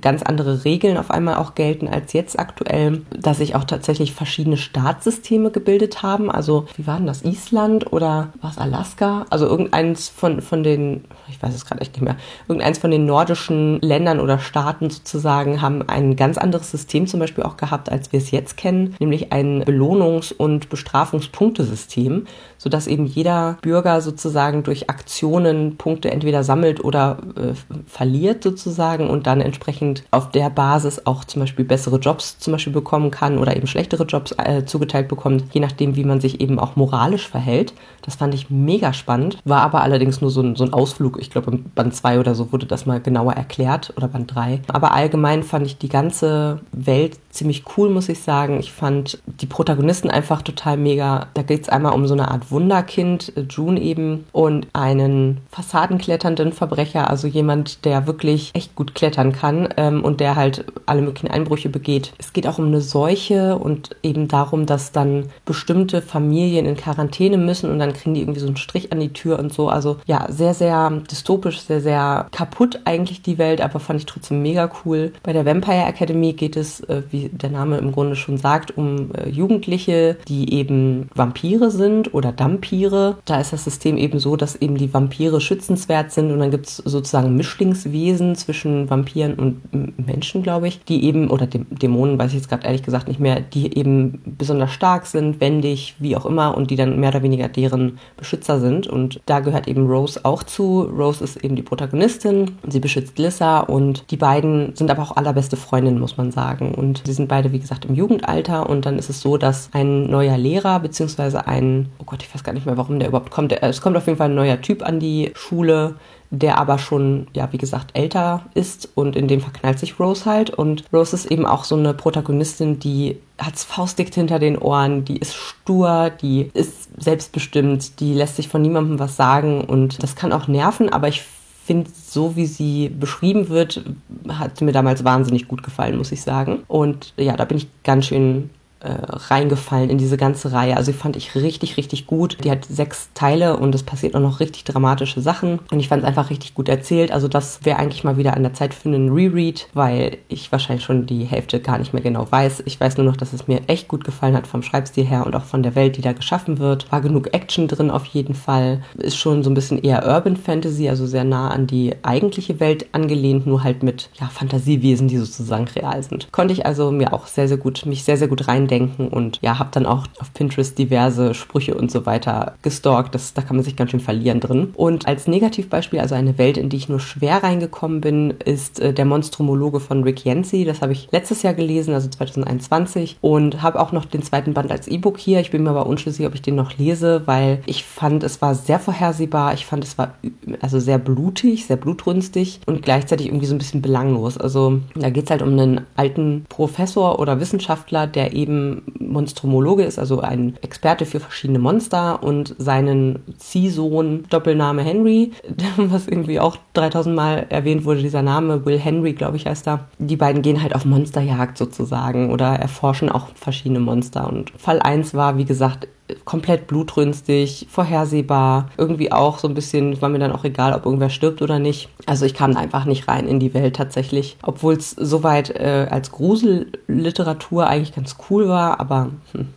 ganz 0.00 0.22
andere 0.22 0.64
Regeln 0.64 0.96
auf 0.96 1.10
einmal 1.10 1.36
auch 1.36 1.54
gelten 1.54 1.88
als 1.88 2.12
jetzt 2.12 2.38
aktuell, 2.38 3.02
dass 3.10 3.38
sich 3.38 3.54
auch 3.54 3.64
tatsächlich 3.64 4.12
verschiedene 4.12 4.56
Staatssysteme 4.56 5.50
gebildet 5.50 6.02
haben. 6.02 6.30
Also 6.30 6.66
wie 6.76 6.86
war 6.86 6.96
denn 6.96 7.06
das? 7.06 7.22
Island 7.24 7.92
oder 7.92 8.32
was 8.40 8.58
Alaska? 8.58 9.26
Also 9.30 9.46
irgendeins 9.46 10.08
von, 10.08 10.40
von 10.40 10.62
den, 10.62 11.04
ich 11.28 11.42
weiß 11.42 11.54
es 11.54 11.64
gerade 11.64 11.80
echt 11.80 11.92
nicht 11.92 12.02
mehr, 12.02 12.16
irgendeins 12.48 12.78
von 12.78 12.90
den 12.90 13.06
nordischen 13.06 13.80
Ländern 13.80 14.20
oder 14.20 14.38
Staaten 14.38 14.90
sozusagen 14.90 15.62
haben 15.62 15.88
ein 15.88 16.16
ganz 16.16 16.38
anderes 16.38 16.70
System 16.70 17.06
zum 17.06 17.20
Beispiel 17.20 17.44
auch 17.44 17.56
gehabt, 17.56 17.90
als 17.90 18.12
wir 18.12 18.18
es 18.18 18.30
jetzt 18.30 18.56
kennen, 18.56 18.94
nämlich 18.98 19.32
ein 19.32 19.64
Belohnungs- 19.64 20.32
und 20.32 20.68
Bestrafungspunktesystem, 20.68 22.26
sodass 22.58 22.86
eben 22.86 23.06
jeder 23.06 23.58
Bürger 23.62 24.00
sozusagen 24.00 24.62
durch 24.62 24.90
Aktionen 24.90 25.76
Punkte 25.76 26.10
entweder 26.10 26.44
sammelt 26.44 26.82
oder 26.82 27.18
äh, 27.36 27.54
verliert 27.86 28.42
sozusagen 28.42 29.08
und 29.08 29.26
dann 29.26 29.40
entsprechend 29.40 29.83
auf 30.10 30.30
der 30.30 30.50
Basis 30.50 31.06
auch 31.06 31.24
zum 31.24 31.40
Beispiel 31.40 31.64
bessere 31.64 31.98
Jobs 31.98 32.38
zum 32.38 32.52
Beispiel 32.52 32.72
bekommen 32.72 33.10
kann 33.10 33.38
oder 33.38 33.56
eben 33.56 33.66
schlechtere 33.66 34.04
Jobs 34.04 34.32
äh, 34.38 34.64
zugeteilt 34.64 35.08
bekommt, 35.08 35.44
je 35.52 35.60
nachdem, 35.60 35.96
wie 35.96 36.04
man 36.04 36.20
sich 36.20 36.40
eben 36.40 36.58
auch 36.58 36.76
moralisch 36.76 37.28
verhält. 37.28 37.74
Das 38.02 38.16
fand 38.16 38.34
ich 38.34 38.50
mega 38.50 38.92
spannend, 38.92 39.38
war 39.44 39.62
aber 39.62 39.82
allerdings 39.82 40.20
nur 40.20 40.30
so 40.30 40.42
ein, 40.42 40.56
so 40.56 40.64
ein 40.64 40.72
Ausflug. 40.72 41.18
Ich 41.20 41.30
glaube, 41.30 41.50
im 41.50 41.64
Band 41.74 41.94
2 41.94 42.20
oder 42.20 42.34
so 42.34 42.52
wurde 42.52 42.66
das 42.66 42.86
mal 42.86 43.00
genauer 43.00 43.32
erklärt 43.32 43.92
oder 43.96 44.08
Band 44.08 44.34
3. 44.34 44.60
Aber 44.68 44.92
allgemein 44.92 45.42
fand 45.42 45.66
ich 45.66 45.78
die 45.78 45.88
ganze 45.88 46.60
Welt 46.72 47.18
ziemlich 47.30 47.64
cool, 47.76 47.90
muss 47.90 48.08
ich 48.08 48.20
sagen. 48.20 48.60
Ich 48.60 48.72
fand 48.72 49.18
die 49.26 49.46
Protagonisten 49.46 50.10
einfach 50.10 50.42
total 50.42 50.76
mega. 50.76 51.26
Da 51.34 51.42
geht 51.42 51.62
es 51.62 51.68
einmal 51.68 51.92
um 51.92 52.06
so 52.06 52.14
eine 52.14 52.30
Art 52.30 52.50
Wunderkind, 52.50 53.32
June 53.50 53.80
eben, 53.80 54.24
und 54.32 54.66
einen 54.72 55.38
fassadenkletternden 55.50 56.52
Verbrecher, 56.52 57.10
also 57.10 57.26
jemand, 57.26 57.84
der 57.84 58.06
wirklich 58.06 58.50
echt 58.54 58.74
gut 58.74 58.94
klettern 58.94 59.32
kann 59.32 59.66
ähm, 59.76 60.04
und 60.04 60.20
der 60.20 60.36
halt 60.36 60.64
alle 60.86 61.02
möglichen 61.02 61.28
Einbrüche 61.28 61.68
begeht. 61.68 62.12
Es 62.18 62.32
geht 62.32 62.46
auch 62.46 62.58
um 62.58 62.66
eine 62.66 62.80
Seuche 62.80 63.58
und 63.58 63.90
eben 64.02 64.28
darum, 64.28 64.66
dass 64.66 64.92
dann 64.92 65.26
bestimmte 65.44 66.02
Familien 66.02 66.66
in 66.66 66.76
Quarantäne 66.76 67.36
müssen 67.38 67.70
und 67.70 67.78
dann 67.78 67.92
kriegen 67.92 68.14
die 68.14 68.20
irgendwie 68.20 68.40
so 68.40 68.46
einen 68.46 68.56
Strich 68.56 68.92
an 68.92 69.00
die 69.00 69.12
Tür 69.12 69.38
und 69.38 69.52
so. 69.52 69.68
Also 69.68 69.96
ja, 70.06 70.26
sehr, 70.30 70.54
sehr 70.54 70.90
dystopisch, 71.10 71.60
sehr, 71.60 71.80
sehr 71.80 72.26
kaputt 72.32 72.80
eigentlich 72.84 73.22
die 73.22 73.38
Welt, 73.38 73.60
aber 73.60 73.80
fand 73.80 74.00
ich 74.00 74.06
trotzdem 74.06 74.42
mega 74.42 74.70
cool. 74.84 75.12
Bei 75.22 75.32
der 75.32 75.46
Vampire 75.46 75.84
Academy 75.84 76.32
geht 76.32 76.56
es, 76.56 76.80
äh, 76.80 77.02
wie 77.10 77.28
der 77.28 77.50
Name 77.50 77.78
im 77.78 77.92
Grunde 77.92 78.16
schon 78.16 78.38
sagt, 78.38 78.76
um 78.76 79.10
äh, 79.14 79.28
Jugendliche, 79.28 80.16
die 80.28 80.52
eben 80.54 81.08
Vampire 81.14 81.70
sind 81.70 82.14
oder 82.14 82.32
Dampire. 82.32 83.18
Da 83.24 83.40
ist 83.40 83.52
das 83.52 83.64
System 83.64 83.96
eben 83.96 84.18
so, 84.18 84.36
dass 84.36 84.56
eben 84.56 84.76
die 84.76 84.92
Vampire 84.92 85.40
schützenswert 85.40 86.12
sind 86.12 86.30
und 86.30 86.38
dann 86.38 86.50
gibt 86.50 86.66
es 86.66 86.76
sozusagen 86.76 87.36
Mischlingswesen 87.36 88.36
zwischen 88.36 88.90
Vampiren 88.90 89.34
und 89.34 89.60
Menschen, 89.72 90.42
glaube 90.42 90.68
ich, 90.68 90.84
die 90.84 91.04
eben, 91.04 91.30
oder 91.30 91.46
Dämonen, 91.46 92.18
weiß 92.18 92.30
ich 92.30 92.36
jetzt 92.36 92.48
gerade 92.48 92.66
ehrlich 92.66 92.82
gesagt 92.82 93.08
nicht 93.08 93.20
mehr, 93.20 93.40
die 93.40 93.76
eben 93.76 94.20
besonders 94.24 94.72
stark 94.72 95.06
sind, 95.06 95.40
wendig, 95.40 95.94
wie 95.98 96.16
auch 96.16 96.26
immer 96.26 96.56
und 96.56 96.70
die 96.70 96.76
dann 96.76 97.00
mehr 97.00 97.10
oder 97.10 97.22
weniger 97.22 97.48
deren 97.48 97.98
Beschützer 98.16 98.60
sind. 98.60 98.86
Und 98.86 99.20
da 99.26 99.40
gehört 99.40 99.68
eben 99.68 99.86
Rose 99.86 100.20
auch 100.22 100.42
zu. 100.42 100.82
Rose 100.82 101.24
ist 101.24 101.42
eben 101.44 101.56
die 101.56 101.62
Protagonistin, 101.62 102.52
sie 102.68 102.80
beschützt 102.80 103.18
Lissa 103.18 103.60
und 103.60 104.10
die 104.10 104.16
beiden 104.16 104.74
sind 104.76 104.90
aber 104.90 105.02
auch 105.02 105.16
allerbeste 105.16 105.56
Freundinnen, 105.56 105.98
muss 105.98 106.16
man 106.16 106.30
sagen. 106.30 106.74
Und 106.74 107.02
sie 107.04 107.12
sind 107.12 107.28
beide, 107.28 107.52
wie 107.52 107.60
gesagt, 107.60 107.84
im 107.84 107.94
Jugendalter 107.94 108.68
und 108.68 108.86
dann 108.86 108.98
ist 108.98 109.10
es 109.10 109.20
so, 109.20 109.36
dass 109.36 109.70
ein 109.72 110.10
neuer 110.10 110.38
Lehrer, 110.38 110.80
beziehungsweise 110.80 111.46
ein, 111.46 111.88
oh 111.98 112.04
Gott, 112.04 112.22
ich 112.22 112.34
weiß 112.34 112.44
gar 112.44 112.52
nicht 112.52 112.66
mehr, 112.66 112.76
warum 112.76 112.98
der 112.98 113.08
überhaupt 113.08 113.30
kommt. 113.30 113.52
Es 113.52 113.80
kommt 113.80 113.96
auf 113.96 114.06
jeden 114.06 114.18
Fall 114.18 114.30
ein 114.30 114.34
neuer 114.34 114.60
Typ 114.60 114.86
an 114.86 115.00
die 115.00 115.32
Schule, 115.34 115.96
der 116.38 116.58
aber 116.58 116.78
schon, 116.78 117.26
ja, 117.34 117.52
wie 117.52 117.58
gesagt, 117.58 117.96
älter 117.96 118.44
ist 118.54 118.88
und 118.94 119.16
in 119.16 119.28
dem 119.28 119.40
verknallt 119.40 119.78
sich 119.78 119.98
Rose 119.98 120.24
halt. 120.26 120.50
Und 120.50 120.84
Rose 120.92 121.14
ist 121.14 121.26
eben 121.26 121.46
auch 121.46 121.64
so 121.64 121.76
eine 121.76 121.94
Protagonistin, 121.94 122.78
die 122.78 123.18
hat's 123.38 123.64
faustdick 123.64 124.14
hinter 124.14 124.38
den 124.38 124.58
Ohren, 124.58 125.04
die 125.04 125.18
ist 125.18 125.34
stur, 125.34 126.10
die 126.10 126.50
ist 126.54 126.88
selbstbestimmt, 126.98 128.00
die 128.00 128.14
lässt 128.14 128.36
sich 128.36 128.48
von 128.48 128.62
niemandem 128.62 128.98
was 128.98 129.16
sagen 129.16 129.62
und 129.62 130.02
das 130.02 130.14
kann 130.14 130.32
auch 130.32 130.46
nerven, 130.46 130.88
aber 130.88 131.08
ich 131.08 131.24
finde, 131.64 131.90
so 131.90 132.36
wie 132.36 132.46
sie 132.46 132.90
beschrieben 132.90 133.48
wird, 133.48 133.82
hat 134.28 134.60
mir 134.60 134.72
damals 134.72 135.02
wahnsinnig 135.02 135.48
gut 135.48 135.62
gefallen, 135.62 135.96
muss 135.96 136.12
ich 136.12 136.22
sagen. 136.22 136.62
Und 136.68 137.14
ja, 137.16 137.36
da 137.36 137.46
bin 137.46 137.56
ich 137.56 137.68
ganz 137.82 138.06
schön 138.06 138.50
äh, 138.84 138.98
reingefallen 139.30 139.88
in 139.88 139.98
diese 139.98 140.16
ganze 140.16 140.52
Reihe. 140.52 140.76
Also 140.76 140.92
die 140.92 140.98
fand 140.98 141.16
ich 141.16 141.34
richtig, 141.34 141.76
richtig 141.76 142.06
gut. 142.06 142.38
Die 142.44 142.50
hat 142.50 142.66
sechs 142.66 143.08
Teile 143.14 143.56
und 143.56 143.74
es 143.74 143.82
passiert 143.82 144.14
auch 144.14 144.20
noch 144.20 144.40
richtig 144.40 144.64
dramatische 144.64 145.20
Sachen. 145.20 145.60
Und 145.70 145.80
ich 145.80 145.88
fand 145.88 146.02
es 146.02 146.08
einfach 146.08 146.28
richtig 146.30 146.54
gut 146.54 146.68
erzählt. 146.68 147.10
Also 147.10 147.26
das 147.26 147.60
wäre 147.64 147.78
eigentlich 147.78 148.04
mal 148.04 148.18
wieder 148.18 148.36
an 148.36 148.42
der 148.42 148.52
Zeit 148.52 148.74
für 148.74 148.90
einen 148.90 149.10
Reread, 149.10 149.68
weil 149.72 150.18
ich 150.28 150.52
wahrscheinlich 150.52 150.84
schon 150.84 151.06
die 151.06 151.24
Hälfte 151.24 151.60
gar 151.60 151.78
nicht 151.78 151.94
mehr 151.94 152.02
genau 152.02 152.30
weiß. 152.30 152.62
Ich 152.66 152.78
weiß 152.78 152.98
nur 152.98 153.06
noch, 153.06 153.16
dass 153.16 153.32
es 153.32 153.48
mir 153.48 153.62
echt 153.68 153.88
gut 153.88 154.04
gefallen 154.04 154.36
hat 154.36 154.46
vom 154.46 154.62
Schreibstil 154.62 155.04
her 155.04 155.24
und 155.26 155.34
auch 155.34 155.44
von 155.44 155.62
der 155.62 155.74
Welt, 155.74 155.96
die 155.96 156.02
da 156.02 156.12
geschaffen 156.12 156.58
wird. 156.58 156.92
War 156.92 157.00
genug 157.00 157.32
Action 157.32 157.68
drin 157.68 157.90
auf 157.90 158.04
jeden 158.04 158.34
Fall. 158.34 158.82
Ist 158.98 159.16
schon 159.16 159.42
so 159.42 159.50
ein 159.50 159.54
bisschen 159.54 159.82
eher 159.82 160.06
Urban 160.06 160.36
Fantasy, 160.36 160.90
also 160.90 161.06
sehr 161.06 161.24
nah 161.24 161.48
an 161.48 161.66
die 161.66 161.94
eigentliche 162.02 162.60
Welt 162.60 162.86
angelehnt, 162.92 163.46
nur 163.46 163.64
halt 163.64 163.82
mit 163.82 164.10
ja, 164.20 164.26
Fantasiewesen, 164.26 165.08
die 165.08 165.16
sozusagen 165.16 165.66
real 165.68 166.02
sind. 166.02 166.30
Konnte 166.32 166.52
ich 166.52 166.66
also 166.66 166.90
mir 166.90 167.14
auch 167.14 167.26
sehr, 167.26 167.48
sehr 167.48 167.56
gut, 167.56 167.86
mich 167.86 168.04
sehr, 168.04 168.18
sehr 168.18 168.28
gut 168.28 168.46
reindenken 168.46 168.73
denken 168.74 169.08
und 169.08 169.38
ja, 169.40 169.58
habe 169.58 169.70
dann 169.72 169.86
auch 169.86 170.06
auf 170.18 170.34
Pinterest 170.34 170.76
diverse 170.76 171.34
Sprüche 171.34 171.74
und 171.74 171.90
so 171.90 172.06
weiter 172.06 172.54
gestalkt. 172.62 173.14
Das, 173.14 173.34
da 173.34 173.42
kann 173.42 173.56
man 173.56 173.64
sich 173.64 173.76
ganz 173.76 173.92
schön 173.92 174.00
verlieren 174.00 174.40
drin. 174.40 174.72
Und 174.74 175.06
als 175.06 175.28
Negativbeispiel, 175.28 176.00
also 176.00 176.14
eine 176.14 176.38
Welt, 176.38 176.56
in 176.56 176.68
die 176.68 176.76
ich 176.76 176.88
nur 176.88 177.00
schwer 177.00 177.42
reingekommen 177.42 178.00
bin, 178.00 178.34
ist 178.44 178.80
äh, 178.80 178.92
der 178.92 179.04
Monstromologe 179.04 179.78
von 179.78 180.02
Rick 180.02 180.24
Yancey. 180.24 180.64
Das 180.64 180.82
habe 180.82 180.92
ich 180.92 181.08
letztes 181.12 181.42
Jahr 181.42 181.54
gelesen, 181.54 181.94
also 181.94 182.08
2021 182.08 183.18
und 183.20 183.62
habe 183.62 183.80
auch 183.80 183.92
noch 183.92 184.04
den 184.04 184.22
zweiten 184.22 184.54
Band 184.54 184.72
als 184.72 184.88
E-Book 184.88 185.18
hier. 185.18 185.40
Ich 185.40 185.50
bin 185.50 185.62
mir 185.62 185.70
aber 185.70 185.86
unschlüssig, 185.86 186.26
ob 186.26 186.34
ich 186.34 186.42
den 186.42 186.56
noch 186.56 186.76
lese, 186.76 187.22
weil 187.26 187.62
ich 187.66 187.84
fand, 187.84 188.24
es 188.24 188.42
war 188.42 188.54
sehr 188.54 188.80
vorhersehbar. 188.80 189.54
Ich 189.54 189.66
fand, 189.66 189.84
es 189.84 189.98
war 189.98 190.14
also 190.60 190.80
sehr 190.80 190.98
blutig, 190.98 191.66
sehr 191.66 191.76
blutrünstig 191.76 192.60
und 192.66 192.82
gleichzeitig 192.82 193.26
irgendwie 193.26 193.46
so 193.46 193.54
ein 193.54 193.58
bisschen 193.58 193.82
belanglos. 193.82 194.36
Also 194.36 194.80
da 194.96 195.10
geht 195.10 195.24
es 195.24 195.30
halt 195.30 195.42
um 195.42 195.50
einen 195.50 195.82
alten 195.94 196.44
Professor 196.48 197.18
oder 197.20 197.38
Wissenschaftler, 197.38 198.06
der 198.06 198.32
eben 198.32 198.63
Monstromologe 198.98 199.84
ist, 199.84 199.98
also 199.98 200.20
ein 200.20 200.56
Experte 200.62 201.06
für 201.06 201.20
verschiedene 201.20 201.58
Monster 201.58 202.22
und 202.22 202.54
seinen 202.58 203.20
Ziehsohn, 203.38 204.24
Doppelname 204.30 204.82
Henry, 204.82 205.32
was 205.76 206.08
irgendwie 206.08 206.40
auch 206.40 206.56
3000 206.74 207.14
Mal 207.14 207.46
erwähnt 207.48 207.84
wurde, 207.84 208.02
dieser 208.02 208.22
Name, 208.22 208.64
Will 208.66 208.78
Henry, 208.78 209.12
glaube 209.12 209.36
ich, 209.36 209.46
heißt 209.46 209.66
er. 209.66 209.88
Die 209.98 210.16
beiden 210.16 210.42
gehen 210.42 210.62
halt 210.62 210.74
auf 210.74 210.84
Monsterjagd 210.84 211.58
sozusagen 211.58 212.30
oder 212.30 212.54
erforschen 212.54 213.08
auch 213.08 213.28
verschiedene 213.34 213.80
Monster. 213.80 214.28
Und 214.28 214.50
Fall 214.56 214.80
1 214.80 215.14
war, 215.14 215.38
wie 215.38 215.44
gesagt, 215.44 215.88
komplett 216.24 216.66
blutrünstig, 216.66 217.66
vorhersehbar, 217.70 218.70
irgendwie 218.76 219.10
auch 219.10 219.38
so 219.38 219.48
ein 219.48 219.54
bisschen, 219.54 220.00
war 220.02 220.08
mir 220.08 220.18
dann 220.18 220.32
auch 220.32 220.44
egal, 220.44 220.74
ob 220.74 220.84
irgendwer 220.84 221.08
stirbt 221.08 221.40
oder 221.40 221.58
nicht. 221.58 221.88
Also 222.06 222.26
ich 222.26 222.34
kam 222.34 222.56
einfach 222.56 222.84
nicht 222.84 223.08
rein 223.08 223.26
in 223.26 223.40
die 223.40 223.54
Welt 223.54 223.76
tatsächlich, 223.76 224.36
obwohl 224.42 224.74
es 224.74 224.90
soweit 224.90 225.50
äh, 225.50 225.86
als 225.90 226.12
Gruselliteratur 226.12 227.66
eigentlich 227.66 227.94
ganz 227.94 228.16
cool 228.28 228.48
war, 228.48 228.80
aber 228.80 229.10
hm, 229.32 229.48